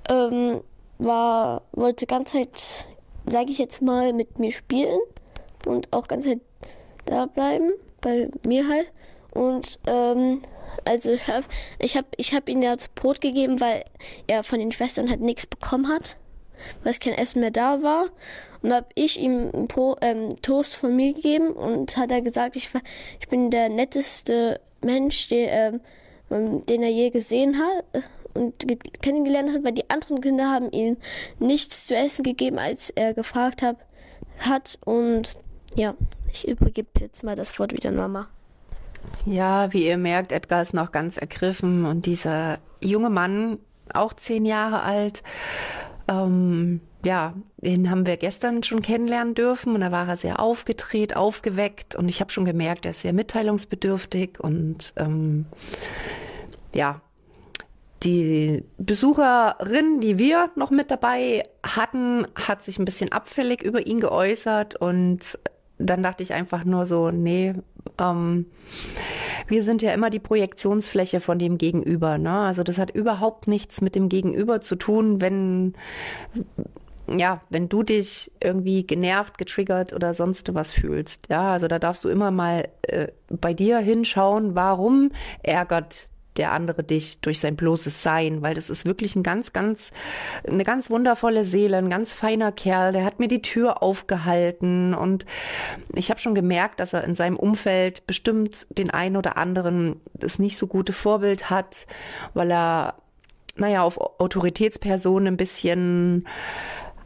ähm, 0.09 0.62
war, 1.04 1.62
wollte 1.73 2.07
ganz 2.07 2.35
halt 2.35 2.87
sage 3.30 3.50
ich 3.50 3.59
jetzt 3.59 3.83
mal, 3.83 4.12
mit 4.12 4.38
mir 4.38 4.52
spielen 4.52 5.00
und 5.66 5.92
auch 5.92 6.09
ganz 6.09 6.26
halt 6.26 6.40
da 7.07 7.26
bleiben, 7.26 7.73
bei 8.00 8.28
mir 8.45 8.69
halt. 8.69 8.90
Und 9.33 9.78
ähm, 9.87 10.42
also 10.85 11.11
ich 11.12 11.26
habe 11.28 11.45
ich 11.78 11.97
hab, 11.97 12.07
ich 12.16 12.35
hab 12.35 12.49
ihm 12.49 12.62
ja 12.62 12.76
Brot 12.95 13.21
gegeben, 13.21 13.61
weil 13.61 13.85
er 14.26 14.42
von 14.42 14.59
den 14.59 14.73
Schwestern 14.73 15.09
halt 15.09 15.21
nichts 15.21 15.47
bekommen 15.47 15.88
hat, 15.88 16.16
weil 16.83 16.90
es 16.90 17.00
kein 17.00 17.14
Essen 17.14 17.40
mehr 17.40 17.50
da 17.50 17.83
war. 17.83 18.07
Und 18.62 18.75
habe 18.75 18.88
ich 18.95 19.19
ihm 19.19 19.69
po, 19.69 19.97
ähm, 20.02 20.28
Toast 20.42 20.75
von 20.75 20.95
mir 20.95 21.14
gegeben 21.14 21.52
und 21.52 21.97
hat 21.97 22.11
er 22.11 22.21
gesagt, 22.21 22.57
ich, 22.57 22.69
ich 23.19 23.28
bin 23.28 23.50
der 23.50 23.71
netteste 23.71 24.61
Mensch, 24.83 25.28
den, 25.28 25.49
ähm, 26.30 26.66
den 26.66 26.83
er 26.83 26.90
je 26.90 27.11
gesehen 27.11 27.59
hat 27.59 28.04
und 28.34 28.66
kennengelernt 29.02 29.54
hat, 29.54 29.64
weil 29.64 29.72
die 29.72 29.88
anderen 29.90 30.20
Kinder 30.20 30.50
haben 30.50 30.70
ihm 30.70 30.96
nichts 31.38 31.87
zu 31.87 31.96
essen 31.96 32.22
gegeben, 32.22 32.58
als 32.58 32.90
er 32.90 33.14
gefragt 33.14 33.62
hat. 33.62 33.76
hat. 34.38 34.78
Und 34.84 35.37
ja, 35.75 35.94
ich 36.32 36.46
übergebe 36.46 36.88
jetzt 36.99 37.22
mal 37.22 37.37
das 37.37 37.58
Wort 37.58 37.72
wieder 37.72 37.90
an 37.90 37.96
Mama. 37.96 38.28
Ja, 39.25 39.72
wie 39.72 39.87
ihr 39.87 39.99
merkt, 39.99 40.32
Edgar 40.32 40.62
ist 40.62 40.75
noch 40.75 40.92
ganz 40.92 41.16
ergriffen 41.16 41.84
und 41.84 42.06
dieser 42.06 42.58
junge 42.80 43.10
Mann, 43.10 43.58
auch 43.92 44.12
zehn 44.12 44.44
Jahre 44.44 44.82
alt, 44.82 45.22
ähm, 46.08 46.80
ja, 47.04 47.34
den 47.56 47.90
haben 47.90 48.06
wir 48.06 48.16
gestern 48.16 48.62
schon 48.62 48.82
kennenlernen 48.82 49.34
dürfen 49.34 49.75
und 49.75 49.80
da 49.80 49.90
war 49.90 50.08
er 50.08 50.16
sehr 50.16 50.40
aufgedreht, 50.40 51.16
aufgeweckt 51.16 51.96
und 51.96 52.08
ich 52.08 52.20
habe 52.20 52.30
schon 52.30 52.44
gemerkt, 52.44 52.84
er 52.84 52.90
ist 52.90 53.00
sehr 53.00 53.12
mitteilungsbedürftig 53.12 54.38
und 54.40 54.92
ähm, 54.96 55.46
ja, 56.75 57.00
die 58.02 58.64
Besucherin, 58.78 60.00
die 60.00 60.19
wir 60.19 60.50
noch 60.57 60.71
mit 60.71 60.90
dabei 60.90 61.45
hatten, 61.62 62.26
hat 62.35 62.62
sich 62.62 62.78
ein 62.78 62.85
bisschen 62.85 63.12
abfällig 63.12 63.62
über 63.62 63.87
ihn 63.87 64.00
geäußert 64.00 64.76
und 64.76 65.38
dann 65.78 66.02
dachte 66.02 66.23
ich 66.23 66.33
einfach 66.33 66.64
nur 66.64 66.87
so, 66.87 67.11
nee, 67.11 67.54
ähm, 67.99 68.47
wir 69.49 69.62
sind 69.62 69.83
ja 69.83 69.92
immer 69.92 70.11
die 70.11 70.19
Projektionsfläche 70.19 71.21
von 71.21 71.38
dem 71.38 71.59
Gegenüber. 71.59 72.19
Ne? 72.19 72.30
Also 72.30 72.62
das 72.62 72.78
hat 72.78 72.90
überhaupt 72.90 73.49
nichts 73.49 73.80
mit 73.80 73.95
dem 73.95 74.09
Gegenüber 74.09 74.61
zu 74.61 74.76
tun, 74.76 75.21
wenn 75.21 75.75
ja, 77.12 77.40
wenn 77.50 77.69
du 77.69 77.83
dich 77.83 78.30
irgendwie 78.40 78.87
genervt, 78.87 79.37
getriggert 79.37 79.92
oder 79.92 80.14
sonst 80.14 80.54
was 80.54 80.73
fühlst. 80.73 81.26
Ja, 81.28 81.50
also 81.50 81.66
da 81.66 81.80
darfst 81.80 82.04
du 82.04 82.09
immer 82.09 82.30
mal 82.30 82.69
äh, 82.83 83.09
bei 83.28 83.52
dir 83.52 83.78
hinschauen, 83.78 84.54
warum 84.54 85.11
ärgert 85.42 86.07
der 86.37 86.52
andere 86.52 86.84
dich 86.84 87.20
durch 87.20 87.40
sein 87.40 87.56
bloßes 87.56 88.02
Sein, 88.02 88.42
weil 88.42 88.54
das 88.54 88.70
ist 88.70 88.87
wirklich 88.87 89.16
ein 89.16 89.22
ganz, 89.22 89.52
ganz, 89.52 89.90
eine 90.46 90.64
ganz 90.64 90.90
wundervolle 90.90 91.44
Seele, 91.44 91.76
ein 91.76 91.90
ganz 91.90 92.12
feiner 92.12 92.52
Kerl, 92.52 92.92
der 92.92 93.04
hat 93.04 93.18
mir 93.18 93.28
die 93.28 93.42
Tür 93.42 93.82
aufgehalten 93.82 94.94
und 94.94 95.26
ich 95.94 96.10
habe 96.10 96.20
schon 96.20 96.34
gemerkt, 96.34 96.80
dass 96.80 96.92
er 96.92 97.04
in 97.04 97.14
seinem 97.14 97.37
Umfeld 97.37 98.06
bestimmt 98.06 98.66
den 98.70 98.90
einen 98.90 99.16
oder 99.16 99.37
anderen 99.37 100.00
das 100.14 100.38
nicht 100.38 100.56
so 100.56 100.66
gute 100.66 100.92
Vorbild 100.92 101.50
hat, 101.50 101.87
weil 102.34 102.50
er, 102.50 102.94
naja, 103.56 103.82
auf 103.82 103.99
Autoritätspersonen 103.99 105.34
ein 105.34 105.37
bisschen 105.37 106.25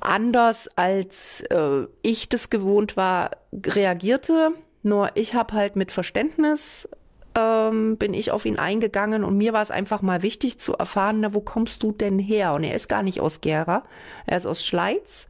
anders 0.00 0.68
als 0.76 1.40
äh, 1.50 1.86
ich 2.02 2.28
das 2.28 2.50
gewohnt 2.50 2.96
war, 2.96 3.30
reagierte. 3.52 4.50
Nur 4.82 5.12
ich 5.14 5.34
habe 5.34 5.54
halt 5.54 5.76
mit 5.76 5.90
Verständnis 5.90 6.86
ähm, 7.34 7.96
bin 7.96 8.14
ich 8.14 8.30
auf 8.30 8.44
ihn 8.44 8.58
eingegangen 8.58 9.24
und 9.24 9.36
mir 9.36 9.52
war 9.52 9.62
es 9.62 9.70
einfach 9.70 10.02
mal 10.02 10.22
wichtig 10.22 10.58
zu 10.58 10.74
erfahren, 10.74 11.20
na, 11.20 11.34
wo 11.34 11.40
kommst 11.40 11.82
du 11.82 11.92
denn 11.92 12.18
her? 12.18 12.54
Und 12.54 12.64
er 12.64 12.74
ist 12.74 12.88
gar 12.88 13.02
nicht 13.02 13.20
aus 13.20 13.40
Gera, 13.40 13.84
er 14.26 14.36
ist 14.36 14.46
aus 14.46 14.64
Schleiz. 14.64 15.28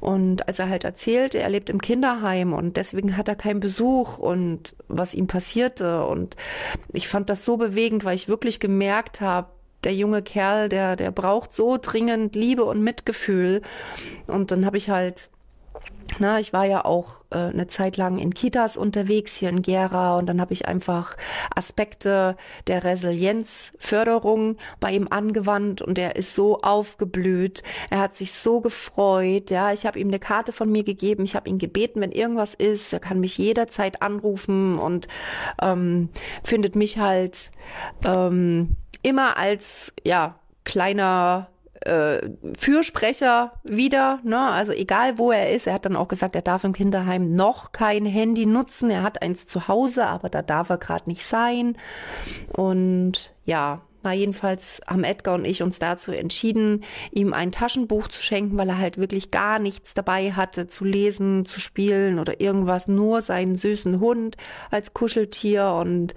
Und 0.00 0.48
als 0.48 0.58
er 0.58 0.68
halt 0.68 0.82
erzählt, 0.82 1.36
er 1.36 1.48
lebt 1.48 1.70
im 1.70 1.80
Kinderheim 1.80 2.54
und 2.54 2.76
deswegen 2.76 3.16
hat 3.16 3.28
er 3.28 3.36
keinen 3.36 3.60
Besuch 3.60 4.18
und 4.18 4.74
was 4.88 5.14
ihm 5.14 5.28
passierte. 5.28 6.04
Und 6.04 6.36
ich 6.92 7.06
fand 7.06 7.30
das 7.30 7.44
so 7.44 7.56
bewegend, 7.56 8.04
weil 8.04 8.16
ich 8.16 8.28
wirklich 8.28 8.58
gemerkt 8.58 9.20
habe, 9.20 9.48
der 9.84 9.94
junge 9.94 10.22
Kerl, 10.22 10.68
der, 10.68 10.96
der 10.96 11.12
braucht 11.12 11.54
so 11.54 11.78
dringend 11.80 12.34
Liebe 12.34 12.64
und 12.64 12.82
Mitgefühl. 12.82 13.62
Und 14.26 14.50
dann 14.50 14.66
habe 14.66 14.76
ich 14.76 14.90
halt 14.90 15.30
na, 16.18 16.38
ich 16.40 16.52
war 16.52 16.64
ja 16.64 16.84
auch 16.84 17.24
äh, 17.30 17.36
eine 17.36 17.66
Zeit 17.66 17.96
lang 17.96 18.18
in 18.18 18.34
Kitas 18.34 18.76
unterwegs 18.76 19.36
hier 19.36 19.48
in 19.48 19.62
Gera 19.62 20.16
und 20.18 20.26
dann 20.26 20.40
habe 20.40 20.52
ich 20.52 20.68
einfach 20.68 21.16
Aspekte 21.54 22.36
der 22.66 22.84
Resilienzförderung 22.84 24.56
bei 24.80 24.92
ihm 24.92 25.08
angewandt 25.10 25.82
und 25.82 25.98
er 25.98 26.16
ist 26.16 26.34
so 26.34 26.58
aufgeblüht. 26.58 27.62
Er 27.90 28.00
hat 28.00 28.14
sich 28.14 28.32
so 28.32 28.60
gefreut. 28.60 29.50
Ja, 29.50 29.72
ich 29.72 29.86
habe 29.86 29.98
ihm 29.98 30.08
eine 30.08 30.18
Karte 30.18 30.52
von 30.52 30.70
mir 30.70 30.84
gegeben. 30.84 31.24
Ich 31.24 31.34
habe 31.34 31.48
ihn 31.48 31.58
gebeten, 31.58 32.00
wenn 32.00 32.12
irgendwas 32.12 32.54
ist, 32.54 32.92
er 32.92 33.00
kann 33.00 33.20
mich 33.20 33.38
jederzeit 33.38 34.02
anrufen 34.02 34.78
und 34.78 35.08
ähm, 35.60 36.10
findet 36.44 36.76
mich 36.76 36.98
halt 36.98 37.50
ähm, 38.04 38.76
immer 39.02 39.36
als 39.36 39.92
ja 40.04 40.36
kleiner 40.64 41.48
äh, 41.86 42.30
Fürsprecher 42.56 43.52
wieder, 43.64 44.20
ne? 44.22 44.38
Also 44.38 44.72
egal 44.72 45.18
wo 45.18 45.30
er 45.30 45.50
ist, 45.50 45.66
er 45.66 45.74
hat 45.74 45.84
dann 45.84 45.96
auch 45.96 46.08
gesagt, 46.08 46.34
er 46.34 46.42
darf 46.42 46.64
im 46.64 46.72
Kinderheim 46.72 47.34
noch 47.34 47.72
kein 47.72 48.06
Handy 48.06 48.46
nutzen. 48.46 48.90
Er 48.90 49.02
hat 49.02 49.22
eins 49.22 49.46
zu 49.46 49.68
Hause, 49.68 50.06
aber 50.06 50.28
da 50.28 50.42
darf 50.42 50.70
er 50.70 50.78
gerade 50.78 51.08
nicht 51.08 51.24
sein. 51.24 51.76
Und 52.52 53.34
ja, 53.44 53.82
na, 54.04 54.12
jedenfalls 54.12 54.80
haben 54.86 55.04
Edgar 55.04 55.36
und 55.36 55.44
ich 55.44 55.62
uns 55.62 55.78
dazu 55.78 56.12
entschieden, 56.12 56.84
ihm 57.12 57.32
ein 57.32 57.52
Taschenbuch 57.52 58.08
zu 58.08 58.22
schenken, 58.22 58.56
weil 58.56 58.68
er 58.68 58.78
halt 58.78 58.98
wirklich 58.98 59.30
gar 59.30 59.58
nichts 59.58 59.94
dabei 59.94 60.32
hatte, 60.32 60.66
zu 60.66 60.84
lesen, 60.84 61.44
zu 61.44 61.60
spielen 61.60 62.18
oder 62.18 62.40
irgendwas, 62.40 62.88
nur 62.88 63.22
seinen 63.22 63.56
süßen 63.56 64.00
Hund 64.00 64.36
als 64.70 64.94
Kuscheltier. 64.94 65.78
Und 65.80 66.14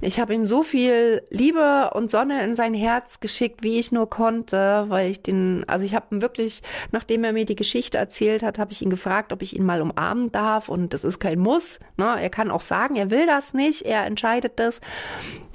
ich 0.00 0.20
habe 0.20 0.34
ihm 0.34 0.46
so 0.46 0.62
viel 0.62 1.22
Liebe 1.30 1.90
und 1.94 2.10
Sonne 2.10 2.44
in 2.44 2.54
sein 2.54 2.74
Herz 2.74 3.20
geschickt, 3.20 3.62
wie 3.62 3.78
ich 3.78 3.92
nur 3.92 4.08
konnte, 4.08 4.86
weil 4.88 5.10
ich 5.10 5.22
den, 5.22 5.64
also 5.66 5.84
ich 5.84 5.94
habe 5.94 6.14
ihn 6.14 6.22
wirklich, 6.22 6.62
nachdem 6.92 7.24
er 7.24 7.32
mir 7.32 7.44
die 7.44 7.56
Geschichte 7.56 7.98
erzählt 7.98 8.42
hat, 8.42 8.58
habe 8.58 8.72
ich 8.72 8.82
ihn 8.82 8.90
gefragt, 8.90 9.32
ob 9.32 9.42
ich 9.42 9.56
ihn 9.56 9.66
mal 9.66 9.82
umarmen 9.82 10.30
darf. 10.32 10.68
Und 10.68 10.94
das 10.94 11.04
ist 11.04 11.18
kein 11.18 11.38
Muss. 11.38 11.80
Ne? 11.96 12.16
Er 12.20 12.30
kann 12.30 12.50
auch 12.50 12.60
sagen, 12.60 12.96
er 12.96 13.10
will 13.10 13.26
das 13.26 13.54
nicht, 13.54 13.82
er 13.82 14.06
entscheidet 14.06 14.58
das. 14.58 14.80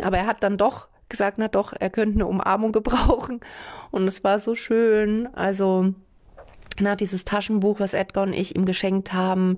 Aber 0.03 0.17
er 0.17 0.25
hat 0.25 0.43
dann 0.43 0.57
doch 0.57 0.90
gesagt, 1.11 1.37
na 1.37 1.47
doch, 1.47 1.73
er 1.79 1.89
könnte 1.89 2.15
eine 2.15 2.27
Umarmung 2.27 2.71
gebrauchen. 2.73 3.41
Und 3.91 4.07
es 4.07 4.23
war 4.23 4.39
so 4.39 4.55
schön. 4.55 5.27
Also, 5.33 5.93
na, 6.79 6.95
dieses 6.95 7.25
Taschenbuch, 7.25 7.79
was 7.79 7.93
Edgar 7.93 8.23
und 8.23 8.33
ich 8.33 8.55
ihm 8.55 8.65
geschenkt 8.65 9.13
haben, 9.13 9.57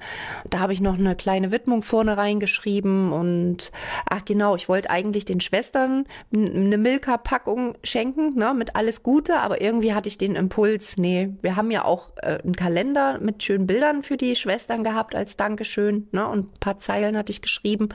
da 0.49 0.60
habe 0.60 0.73
ich 0.73 0.82
noch 0.82 0.97
eine 0.97 1.15
kleine 1.15 1.52
Widmung 1.52 1.82
vorne 1.82 2.17
reingeschrieben 2.17 3.12
und 3.12 3.71
ach 4.10 4.26
genau, 4.26 4.56
ich 4.56 4.67
wollte 4.67 4.89
eigentlich 4.89 5.26
den 5.26 5.39
Schwestern 5.39 6.06
eine 6.34 6.78
Milka-Packung 6.78 7.76
schenken, 7.84 8.36
ne, 8.36 8.54
mit 8.54 8.76
alles 8.76 9.04
Gute, 9.04 9.39
aber 9.39 9.62
irgendwie 9.62 9.93
hatte 9.93 10.10
ich 10.10 10.17
den 10.17 10.36
Impuls, 10.36 10.97
nee, 10.97 11.30
wir 11.41 11.56
haben 11.56 11.71
ja 11.71 11.86
auch 11.86 12.12
äh, 12.17 12.39
einen 12.43 12.56
Kalender 12.56 13.19
mit 13.19 13.43
schönen 13.43 13.67
Bildern 13.67 14.04
für 14.04 14.17
die 14.17 14.36
Schwestern 14.36 14.84
gehabt 14.84 15.15
als 15.15 15.38
Dankeschön, 15.38 16.08
ne, 16.12 16.28
und 16.28 16.54
ein 16.56 16.60
paar 16.60 16.78
Zeilen 16.78 17.17
hatte 17.17 17.32
ich 17.32 17.41
geschrieben. 17.41 17.89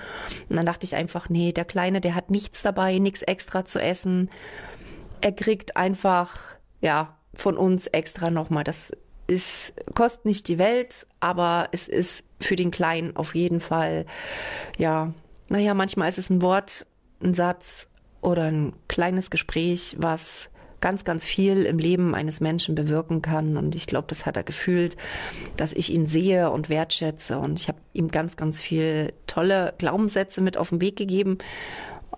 Und 0.48 0.56
dann 0.56 0.66
dachte 0.66 0.84
ich 0.84 0.94
einfach, 0.94 1.28
nee, 1.28 1.52
der 1.52 1.64
Kleine, 1.64 2.00
der 2.00 2.14
hat 2.14 2.30
nichts 2.30 2.62
dabei, 2.62 2.98
nichts 2.98 3.22
extra 3.22 3.64
zu 3.64 3.80
essen, 3.80 4.30
er 5.20 5.32
kriegt 5.32 5.76
einfach, 5.76 6.56
ja, 6.80 7.16
von 7.34 7.56
uns 7.56 7.86
extra 7.88 8.30
nochmal 8.30 8.64
das 8.64 8.92
es 9.28 9.72
kostet 9.94 10.24
nicht 10.24 10.48
die 10.48 10.58
Welt, 10.58 11.06
aber 11.20 11.68
es 11.72 11.86
ist 11.86 12.24
für 12.40 12.56
den 12.56 12.70
Kleinen 12.70 13.14
auf 13.14 13.34
jeden 13.34 13.60
Fall, 13.60 14.06
ja, 14.78 15.12
naja, 15.48 15.74
manchmal 15.74 16.08
ist 16.08 16.18
es 16.18 16.30
ein 16.30 16.42
Wort, 16.42 16.86
ein 17.22 17.34
Satz 17.34 17.88
oder 18.20 18.44
ein 18.44 18.72
kleines 18.88 19.30
Gespräch, 19.30 19.96
was 19.98 20.50
ganz, 20.80 21.04
ganz 21.04 21.24
viel 21.24 21.64
im 21.64 21.78
Leben 21.78 22.14
eines 22.14 22.40
Menschen 22.40 22.74
bewirken 22.74 23.20
kann. 23.20 23.56
Und 23.56 23.74
ich 23.74 23.86
glaube, 23.86 24.06
das 24.08 24.26
hat 24.26 24.36
er 24.36 24.44
gefühlt, 24.44 24.96
dass 25.56 25.72
ich 25.72 25.92
ihn 25.92 26.06
sehe 26.06 26.50
und 26.50 26.68
wertschätze. 26.68 27.38
Und 27.38 27.60
ich 27.60 27.68
habe 27.68 27.78
ihm 27.92 28.08
ganz, 28.08 28.36
ganz 28.36 28.62
viel 28.62 29.12
tolle 29.26 29.74
Glaubenssätze 29.78 30.40
mit 30.40 30.56
auf 30.56 30.70
den 30.70 30.80
Weg 30.80 30.96
gegeben. 30.96 31.38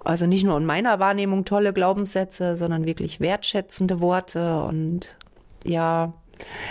Also 0.05 0.27
nicht 0.27 0.45
nur 0.45 0.57
in 0.57 0.67
meiner 0.67 0.99
Wahrnehmung 0.99 1.45
tolle 1.45 1.73
Glaubenssätze, 1.73 2.57
sondern 2.57 2.87
wirklich 2.87 3.21
wertschätzende 3.21 4.01
Worte 4.01 4.63
und 4.63 5.17
ja, 5.65 6.15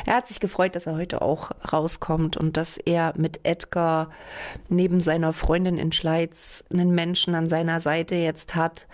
er 0.06 0.16
hat 0.16 0.28
sich 0.28 0.40
gefreut, 0.40 0.76
dass 0.76 0.88
er 0.88 0.96
heute 0.96 1.22
auch 1.22 1.52
rauskommt 1.72 2.38
und 2.38 2.58
dass 2.58 2.78
er 2.78 3.14
mit 3.18 3.42
Edgar 3.44 4.10
neben 4.68 5.02
seiner 5.02 5.34
Freundin 5.34 5.78
in 5.78 5.92
Schleiz 5.92 6.64
einen 6.72 6.92
Menschen 6.92 7.36
an 7.36 7.50
seiner 7.50 7.80
Seite 7.80 8.16
jetzt 8.16 8.56
hat, 8.56 8.88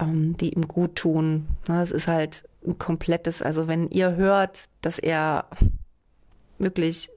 ähm, 0.00 0.36
die 0.36 0.54
ihm 0.54 0.68
gut 0.68 0.96
tun. 0.96 1.48
Es 1.68 1.90
ist 1.90 2.08
halt 2.08 2.48
ein 2.66 2.78
komplettes, 2.78 3.42
also 3.42 3.68
wenn 3.68 3.88
ihr 3.88 4.16
hört, 4.16 4.68
dass 4.82 4.98
er 4.98 5.46
wirklich 6.58 7.10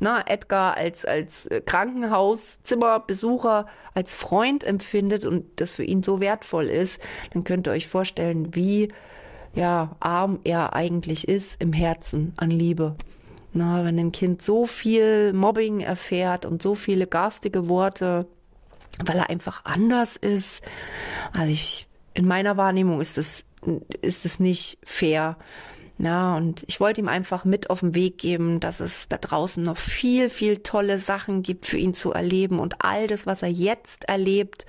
na, 0.00 0.24
Edgar 0.26 0.76
als, 0.78 1.04
als 1.04 1.48
Krankenhauszimmerbesucher, 1.66 3.66
als 3.94 4.14
Freund 4.14 4.64
empfindet 4.64 5.26
und 5.26 5.60
das 5.60 5.76
für 5.76 5.84
ihn 5.84 6.02
so 6.02 6.20
wertvoll 6.20 6.68
ist, 6.68 7.00
dann 7.34 7.44
könnt 7.44 7.68
ihr 7.68 7.72
euch 7.72 7.86
vorstellen, 7.86 8.54
wie 8.54 8.88
ja, 9.54 9.96
arm 10.00 10.40
er 10.44 10.74
eigentlich 10.74 11.28
ist 11.28 11.60
im 11.60 11.72
Herzen 11.72 12.32
an 12.36 12.50
Liebe. 12.50 12.94
Na, 13.52 13.84
wenn 13.84 13.98
ein 13.98 14.12
Kind 14.12 14.42
so 14.42 14.64
viel 14.64 15.32
Mobbing 15.32 15.80
erfährt 15.80 16.46
und 16.46 16.62
so 16.62 16.76
viele 16.76 17.06
garstige 17.06 17.68
Worte, 17.68 18.26
weil 19.04 19.16
er 19.16 19.30
einfach 19.30 19.64
anders 19.64 20.16
ist. 20.16 20.62
Also 21.32 21.50
ich, 21.52 21.88
in 22.14 22.28
meiner 22.28 22.56
Wahrnehmung 22.56 23.00
ist 23.00 23.18
es, 23.18 23.44
ist 24.02 24.24
es 24.24 24.38
nicht 24.38 24.78
fair. 24.84 25.36
Ja, 26.02 26.34
und 26.38 26.64
ich 26.66 26.80
wollte 26.80 27.02
ihm 27.02 27.08
einfach 27.08 27.44
mit 27.44 27.68
auf 27.68 27.80
den 27.80 27.94
Weg 27.94 28.16
geben, 28.16 28.58
dass 28.58 28.80
es 28.80 29.06
da 29.08 29.18
draußen 29.18 29.62
noch 29.62 29.76
viel, 29.76 30.30
viel 30.30 30.58
tolle 30.58 30.96
Sachen 30.96 31.42
gibt 31.42 31.66
für 31.66 31.76
ihn 31.76 31.92
zu 31.92 32.12
erleben. 32.12 32.58
Und 32.58 32.76
all 32.78 33.06
das, 33.06 33.26
was 33.26 33.42
er 33.42 33.50
jetzt 33.50 34.08
erlebt, 34.08 34.64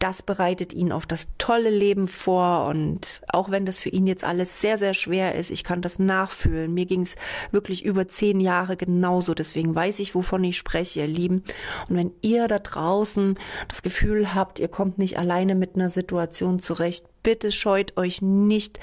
das 0.00 0.24
bereitet 0.24 0.72
ihn 0.72 0.90
auf 0.90 1.06
das 1.06 1.28
tolle 1.38 1.70
Leben 1.70 2.08
vor. 2.08 2.66
Und 2.66 3.22
auch 3.28 3.48
wenn 3.52 3.64
das 3.64 3.80
für 3.80 3.90
ihn 3.90 4.08
jetzt 4.08 4.24
alles 4.24 4.60
sehr, 4.60 4.76
sehr 4.76 4.92
schwer 4.92 5.36
ist, 5.36 5.52
ich 5.52 5.62
kann 5.62 5.82
das 5.82 6.00
nachfühlen. 6.00 6.74
Mir 6.74 6.86
ging 6.86 7.02
es 7.02 7.14
wirklich 7.52 7.84
über 7.84 8.08
zehn 8.08 8.40
Jahre 8.40 8.76
genauso. 8.76 9.34
Deswegen 9.34 9.72
weiß 9.72 10.00
ich, 10.00 10.16
wovon 10.16 10.42
ich 10.42 10.56
spreche, 10.56 10.98
ihr 10.98 11.06
Lieben. 11.06 11.44
Und 11.88 11.96
wenn 11.96 12.12
ihr 12.22 12.48
da 12.48 12.58
draußen 12.58 13.38
das 13.68 13.82
Gefühl 13.82 14.34
habt, 14.34 14.58
ihr 14.58 14.68
kommt 14.68 14.98
nicht 14.98 15.16
alleine 15.16 15.54
mit 15.54 15.76
einer 15.76 15.90
Situation 15.90 16.58
zurecht, 16.58 17.06
bitte 17.26 17.50
scheut 17.50 17.96
euch 17.96 18.22
nicht, 18.22 18.78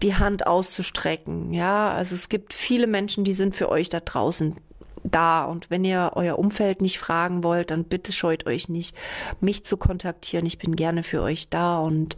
die 0.00 0.14
Hand 0.14 0.46
auszustrecken. 0.46 1.52
Ja, 1.52 1.90
also 1.90 2.14
es 2.14 2.30
gibt 2.30 2.54
viele 2.54 2.86
Menschen, 2.86 3.24
die 3.24 3.34
sind 3.34 3.54
für 3.54 3.68
euch 3.68 3.90
da 3.90 4.00
draußen 4.00 4.56
da. 5.04 5.44
Und 5.44 5.68
wenn 5.68 5.84
ihr 5.84 6.12
euer 6.14 6.38
Umfeld 6.38 6.80
nicht 6.80 6.98
fragen 6.98 7.44
wollt, 7.44 7.70
dann 7.70 7.84
bitte 7.84 8.10
scheut 8.10 8.46
euch 8.46 8.70
nicht, 8.70 8.96
mich 9.42 9.66
zu 9.66 9.76
kontaktieren. 9.76 10.46
Ich 10.46 10.56
bin 10.56 10.76
gerne 10.76 11.02
für 11.02 11.20
euch 11.20 11.50
da. 11.50 11.78
Und 11.80 12.16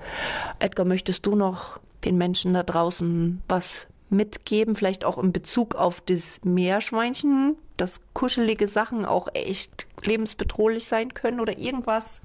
Edgar, 0.61 0.87
möchtest 0.87 1.27
du 1.27 1.35
noch 1.35 1.81
den 2.05 2.17
Menschen 2.17 2.55
da 2.55 2.63
draußen 2.63 3.43
was 3.49 3.89
mitgeben, 4.09 4.77
vielleicht 4.77 5.05
auch 5.05 5.19
in 5.19 5.33
Bezug 5.33 5.75
auf 5.75 6.01
das 6.01 6.45
Meerschweinchen, 6.45 7.57
dass 7.77 8.01
kuschelige 8.15 8.69
Sachen 8.69 9.05
auch 9.05 9.27
echt 9.35 9.89
lebensbedrohlich 10.05 10.85
sein 10.85 11.13
können 11.13 11.41
oder 11.41 11.59
irgendwas? 11.59 12.21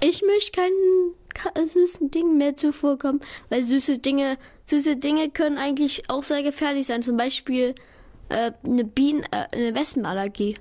Ich 0.00 0.22
möchte 0.22 0.52
keinen 0.52 1.14
süßen 1.54 2.10
Dingen 2.10 2.38
mehr 2.38 2.56
zuvorkommen, 2.56 3.20
weil 3.48 3.62
süße 3.62 3.98
Dinge, 3.98 4.36
süße 4.64 4.96
Dinge 4.96 5.30
können 5.30 5.58
eigentlich 5.58 6.08
auch 6.08 6.22
sehr 6.22 6.42
gefährlich 6.42 6.86
sein. 6.86 7.02
Zum 7.02 7.16
Beispiel 7.16 7.74
äh, 8.28 8.52
eine 8.64 8.84
Bienen, 8.84 9.24
äh, 9.30 9.56
eine 9.56 9.74
Wespenallergie. 9.74 10.56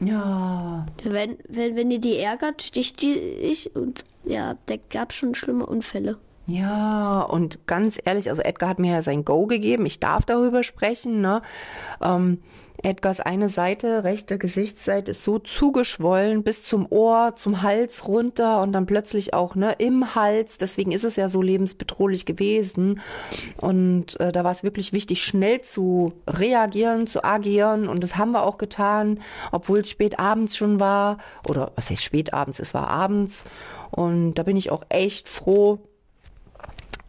Ja. 0.00 0.86
Wenn, 1.02 1.38
wenn, 1.48 1.76
wenn 1.76 1.90
ihr 1.90 2.00
die 2.00 2.18
ärgert, 2.18 2.62
sticht 2.62 3.02
die 3.02 3.14
ich 3.14 3.74
und 3.74 4.04
ja, 4.24 4.56
da 4.66 4.74
gab 4.90 5.12
schon 5.12 5.34
schlimme 5.34 5.66
Unfälle. 5.66 6.18
Ja, 6.46 7.22
und 7.22 7.66
ganz 7.66 7.98
ehrlich, 8.04 8.30
also 8.30 8.40
Edgar 8.40 8.70
hat 8.70 8.78
mir 8.78 8.92
ja 8.92 9.02
sein 9.02 9.24
Go 9.24 9.46
gegeben. 9.46 9.84
Ich 9.84 10.00
darf 10.00 10.24
darüber 10.24 10.62
sprechen. 10.62 11.20
Ne? 11.20 11.42
Ähm, 12.00 12.40
Edgars 12.82 13.20
eine 13.20 13.48
Seite, 13.48 14.04
rechte 14.04 14.38
Gesichtsseite, 14.38 15.10
ist 15.10 15.24
so 15.24 15.38
zugeschwollen 15.38 16.44
bis 16.44 16.62
zum 16.62 16.86
Ohr, 16.90 17.34
zum 17.34 17.62
Hals 17.62 18.06
runter 18.06 18.62
und 18.62 18.72
dann 18.72 18.86
plötzlich 18.86 19.34
auch 19.34 19.54
ne, 19.54 19.74
im 19.78 20.14
Hals. 20.14 20.58
Deswegen 20.58 20.92
ist 20.92 21.04
es 21.04 21.16
ja 21.16 21.28
so 21.28 21.42
lebensbedrohlich 21.42 22.24
gewesen. 22.24 23.00
Und 23.60 24.18
äh, 24.20 24.30
da 24.30 24.44
war 24.44 24.52
es 24.52 24.62
wirklich 24.62 24.92
wichtig, 24.92 25.22
schnell 25.24 25.60
zu 25.62 26.12
reagieren, 26.28 27.06
zu 27.06 27.24
agieren. 27.24 27.88
Und 27.88 28.02
das 28.02 28.16
haben 28.16 28.30
wir 28.30 28.44
auch 28.44 28.58
getan, 28.58 29.20
obwohl 29.50 29.80
es 29.80 29.90
spät 29.90 30.18
abends 30.20 30.56
schon 30.56 30.78
war. 30.78 31.18
Oder 31.48 31.72
was 31.74 31.90
heißt 31.90 32.04
spät 32.04 32.32
abends? 32.32 32.60
Es 32.60 32.74
war 32.74 32.88
abends. 32.88 33.44
Und 33.90 34.34
da 34.34 34.42
bin 34.44 34.56
ich 34.56 34.70
auch 34.70 34.84
echt 34.88 35.28
froh, 35.28 35.80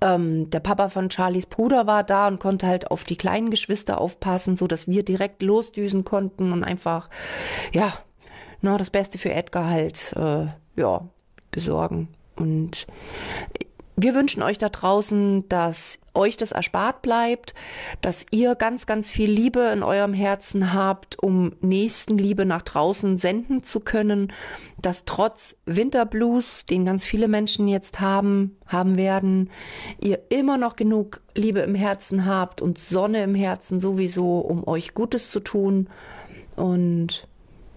ähm, 0.01 0.49
der 0.49 0.59
Papa 0.59 0.89
von 0.89 1.09
Charlies 1.09 1.45
Bruder 1.45 1.87
war 1.87 2.03
da 2.03 2.27
und 2.27 2.39
konnte 2.39 2.67
halt 2.67 2.91
auf 2.91 3.03
die 3.03 3.17
kleinen 3.17 3.49
Geschwister 3.49 3.99
aufpassen, 3.99 4.55
so 4.55 4.67
dass 4.67 4.87
wir 4.87 5.03
direkt 5.03 5.41
losdüsen 5.41 6.03
konnten 6.03 6.51
und 6.51 6.63
einfach, 6.63 7.09
ja, 7.71 7.93
na, 8.61 8.77
das 8.77 8.89
Beste 8.89 9.17
für 9.17 9.31
Edgar 9.33 9.69
halt, 9.69 10.13
äh, 10.15 10.47
ja, 10.75 11.01
besorgen. 11.51 12.09
Und 12.35 12.87
wir 14.01 14.15
wünschen 14.15 14.43
euch 14.43 14.57
da 14.57 14.69
draußen, 14.69 15.47
dass 15.49 15.99
euch 16.13 16.37
das 16.37 16.51
erspart 16.51 17.01
bleibt, 17.01 17.53
dass 18.01 18.25
ihr 18.31 18.55
ganz, 18.55 18.85
ganz 18.85 19.11
viel 19.11 19.29
Liebe 19.29 19.61
in 19.73 19.83
eurem 19.83 20.13
Herzen 20.13 20.73
habt, 20.73 21.21
um 21.21 21.53
Nächstenliebe 21.61 22.45
nach 22.45 22.61
draußen 22.61 23.17
senden 23.17 23.63
zu 23.63 23.79
können, 23.79 24.33
dass 24.81 25.05
trotz 25.05 25.55
Winterblues, 25.65 26.65
den 26.65 26.85
ganz 26.85 27.05
viele 27.05 27.27
Menschen 27.27 27.67
jetzt 27.67 27.99
haben, 27.99 28.57
haben 28.65 28.97
werden, 28.97 29.49
ihr 29.99 30.19
immer 30.29 30.57
noch 30.57 30.75
genug 30.75 31.21
Liebe 31.35 31.59
im 31.59 31.75
Herzen 31.75 32.25
habt 32.25 32.61
und 32.61 32.77
Sonne 32.77 33.23
im 33.23 33.35
Herzen 33.35 33.79
sowieso, 33.79 34.39
um 34.39 34.67
euch 34.67 34.93
Gutes 34.93 35.31
zu 35.31 35.39
tun. 35.39 35.89
Und 36.55 37.27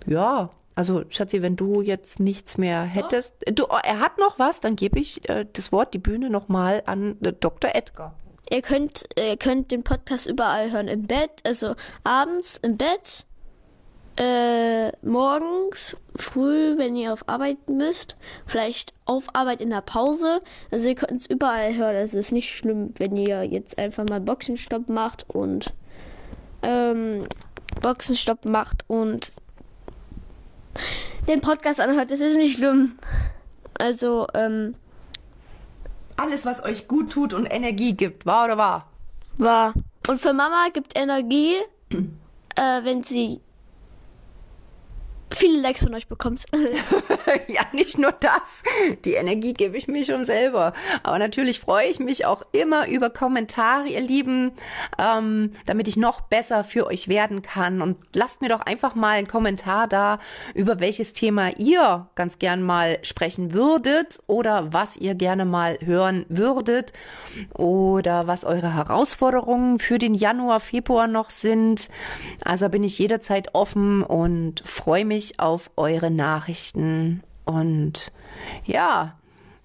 ja, 0.07 0.51
also 0.75 1.05
Schatzi, 1.09 1.43
wenn 1.43 1.57
du 1.57 1.83
jetzt 1.83 2.21
nichts 2.21 2.59
mehr 2.59 2.83
hättest, 2.83 3.35
du, 3.53 3.65
oh, 3.65 3.79
er 3.83 4.01
hat 4.01 4.19
noch 4.19 4.39
was, 4.39 4.61
dann 4.61 4.77
gebe 4.77 4.99
ich 4.99 5.29
äh, 5.29 5.47
das 5.53 5.73
Wort, 5.73 5.95
die 5.95 5.99
Bühne 5.99 6.31
nochmal 6.31 6.83
an 6.87 7.17
äh, 7.23 7.33
Dr. 7.33 7.75
Edgar. 7.75 8.15
Ihr 8.51 8.63
könnt, 8.63 9.05
ihr 9.19 9.37
könnt 9.37 9.71
den 9.71 9.83
Podcast 9.83 10.27
überall 10.27 10.71
hören. 10.71 10.89
Im 10.89 11.07
Bett, 11.07 11.31
also 11.45 11.75
abends 12.05 12.59
im 12.59 12.77
Bett, 12.77 13.25
äh, 14.19 14.93
morgens, 15.07 15.97
früh, 16.17 16.77
wenn 16.77 16.95
ihr 16.97 17.15
auf 17.15 17.29
Arbeit 17.29 17.69
müsst, 17.69 18.17
vielleicht 18.47 18.93
auf 19.07 19.27
Arbeit 19.35 19.63
in 19.63 19.71
der 19.71 19.81
Pause. 19.81 20.43
Also 20.71 20.89
ihr 20.89 20.95
könnt 20.95 21.21
es 21.21 21.27
überall 21.27 21.75
hören. 21.75 21.97
Also 21.97 22.19
es 22.19 22.27
ist 22.27 22.33
nicht 22.33 22.51
schlimm, 22.51 22.93
wenn 22.99 23.17
ihr 23.17 23.45
jetzt 23.45 23.79
einfach 23.79 24.05
mal 24.09 24.21
Boxenstopp 24.21 24.89
macht 24.89 25.29
und 25.31 25.73
ähm, 26.63 27.27
Boxenstopp 27.81 28.45
macht 28.45 28.85
und 28.87 29.33
den 31.29 31.41
Podcast 31.41 31.81
anhört. 31.81 32.11
Das 32.11 32.21
ist 32.21 32.37
nicht 32.37 32.57
schlimm. 32.57 32.99
Also, 33.79 34.27
ähm, 34.35 34.75
Alles, 36.17 36.45
was 36.45 36.63
euch 36.63 36.89
gut 36.89 37.11
tut 37.11 37.35
und 37.35 37.47
Energie 37.47 37.95
gibt, 37.95 38.27
wahr 38.27 38.45
oder 38.45 38.59
wahr? 38.59 38.87
War. 39.39 39.75
Und 40.09 40.21
für 40.21 40.33
Mama 40.33 40.69
gibt 40.73 40.99
Energie, 40.99 41.57
äh, 41.91 42.85
wenn 42.85 43.03
sie 43.03 43.41
viele 45.37 45.61
Likes 45.61 45.83
von 45.83 45.95
euch 45.95 46.09
bekommt. 46.09 46.45
ja, 47.49 47.63
nicht 47.73 47.99
nur 47.99 48.13
das. 48.13 48.63
Die 49.05 49.15
Energie 49.15 49.53
gebe 49.53 49.77
ich 49.77 49.89
mir 49.89 50.05
schon 50.05 50.25
selber. 50.25 50.73
Aber 51.03 51.19
natürlich 51.19 51.61
freue 51.61 51.89
ich 51.89 51.99
mich 51.99 52.27
auch 52.27 52.43
immer 52.53 52.89
über 52.89 53.11
Kommentare, 53.11 53.89
ihr 53.89 54.01
Lieben, 54.01 54.53
ähm, 54.99 55.53
damit 55.67 55.89
ich 55.89 55.97
noch 55.97 56.23
besser 56.23 56.65
für 56.65 56.87
euch 56.87 57.09
werden 57.09 57.43
kann. 57.43 57.83
Und 57.83 57.97
lasst 58.15 58.41
mir 58.41 58.49
doch 58.49 58.61
einfach 58.61 58.95
mal 58.95 59.17
einen 59.19 59.27
Kommentar 59.27 59.87
da, 59.87 60.19
über 60.55 60.81
welches 60.81 61.13
Thema 61.13 61.51
ihr 61.59 62.09
ganz 62.15 62.39
gern 62.39 62.63
mal 62.63 62.99
sprechen 63.03 63.53
würdet 63.53 64.21
oder 64.27 64.73
was 64.73 64.97
ihr 64.97 65.15
gerne 65.15 65.45
mal 65.45 65.79
hören 65.81 66.27
würdet 66.29 66.93
oder 67.55 68.27
was 68.27 68.45
eure 68.45 68.75
Herausforderungen 68.75 69.79
für 69.79 69.99
den 69.99 70.15
Januar, 70.15 70.61
Februar 70.61 71.07
noch 71.07 71.31
sind. 71.31 71.89
Also 72.45 72.69
bin 72.69 72.85
ich 72.85 72.99
jederzeit 72.99 73.55
offen 73.55 74.03
und 74.03 74.63
freue 74.65 75.05
mich 75.05 75.22
auf 75.39 75.71
eure 75.77 76.11
Nachrichten. 76.11 77.23
Und 77.45 78.13
ja, 78.65 79.19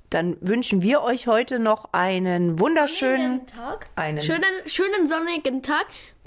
dann 0.10 0.38
wünschen 0.41 0.82
wir 0.82 1.02
euch 1.02 1.28
heute 1.28 1.60
noch 1.60 1.89
einen 1.93 2.60
wunderschönen 2.60 3.46
Tag. 3.48 3.89
einen 3.96 4.22
Schönen, 4.22 4.43
schönen 4.65 5.08
sonnigen 5.08 5.62
Tag. 5.62 5.86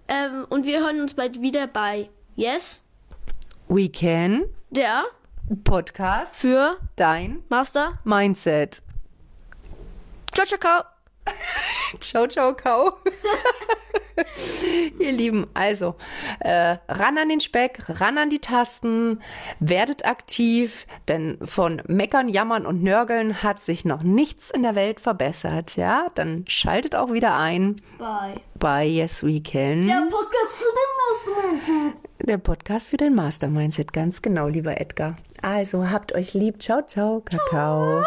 Ähm, 0.09 0.47
und 0.49 0.65
wir 0.65 0.81
hören 0.81 1.01
uns 1.01 1.15
bald 1.15 1.41
wieder 1.41 1.67
bei 1.67 2.11
Yes, 2.37 2.83
Weekend 3.69 4.47
der 4.71 5.05
Podcast 5.65 6.35
für 6.35 6.79
Dein 6.97 7.43
Master. 7.49 7.99
Mindset. 8.05 8.83
Ciao, 10.35 10.47
ciao, 10.47 10.59
ciao. 10.59 10.85
Ciao, 12.01 12.27
ciao, 12.27 12.55
kau. 12.55 12.93
Ihr 14.99 15.13
Lieben, 15.13 15.47
also 15.55 15.95
äh, 16.41 16.77
ran 16.89 17.19
an 17.19 17.29
den 17.29 17.41
Speck, 17.41 17.85
ran 18.01 18.19
an 18.19 18.31
die 18.31 18.39
Tasten, 18.39 19.21
werdet 19.59 20.05
aktiv, 20.05 20.87
denn 21.09 21.39
von 21.43 21.83
Meckern, 21.87 22.29
Jammern 22.29 22.67
und 22.67 22.83
Nörgeln 22.83 23.43
hat 23.43 23.63
sich 23.63 23.85
noch 23.85 24.03
nichts 24.03 24.51
in 24.51 24.63
der 24.63 24.75
Welt 24.75 25.01
verbessert, 25.01 25.77
ja? 25.77 26.07
Dann 26.15 26.45
schaltet 26.49 26.95
auch 26.95 27.13
wieder 27.13 27.37
ein 27.37 27.77
Bye. 27.99 28.41
bei 28.59 28.85
Yes 28.85 29.23
We 29.25 29.41
Can, 29.41 29.87
Der 29.87 30.03
Podcast 30.11 30.53
für 30.55 30.75
den 30.75 31.61
Mastermind. 31.61 31.95
der 32.23 32.39
Podcast 32.39 32.89
für 32.89 32.97
den 32.97 33.15
Mastermindset, 33.15 33.93
ganz 33.93 34.23
genau, 34.23 34.49
lieber 34.49 34.81
Edgar. 34.81 35.17
Also 35.43 35.91
habt 35.91 36.13
euch 36.15 36.35
lieb, 36.35 36.63
ciao, 36.63 36.83
ciao, 36.87 37.21
Kakao. 37.25 38.03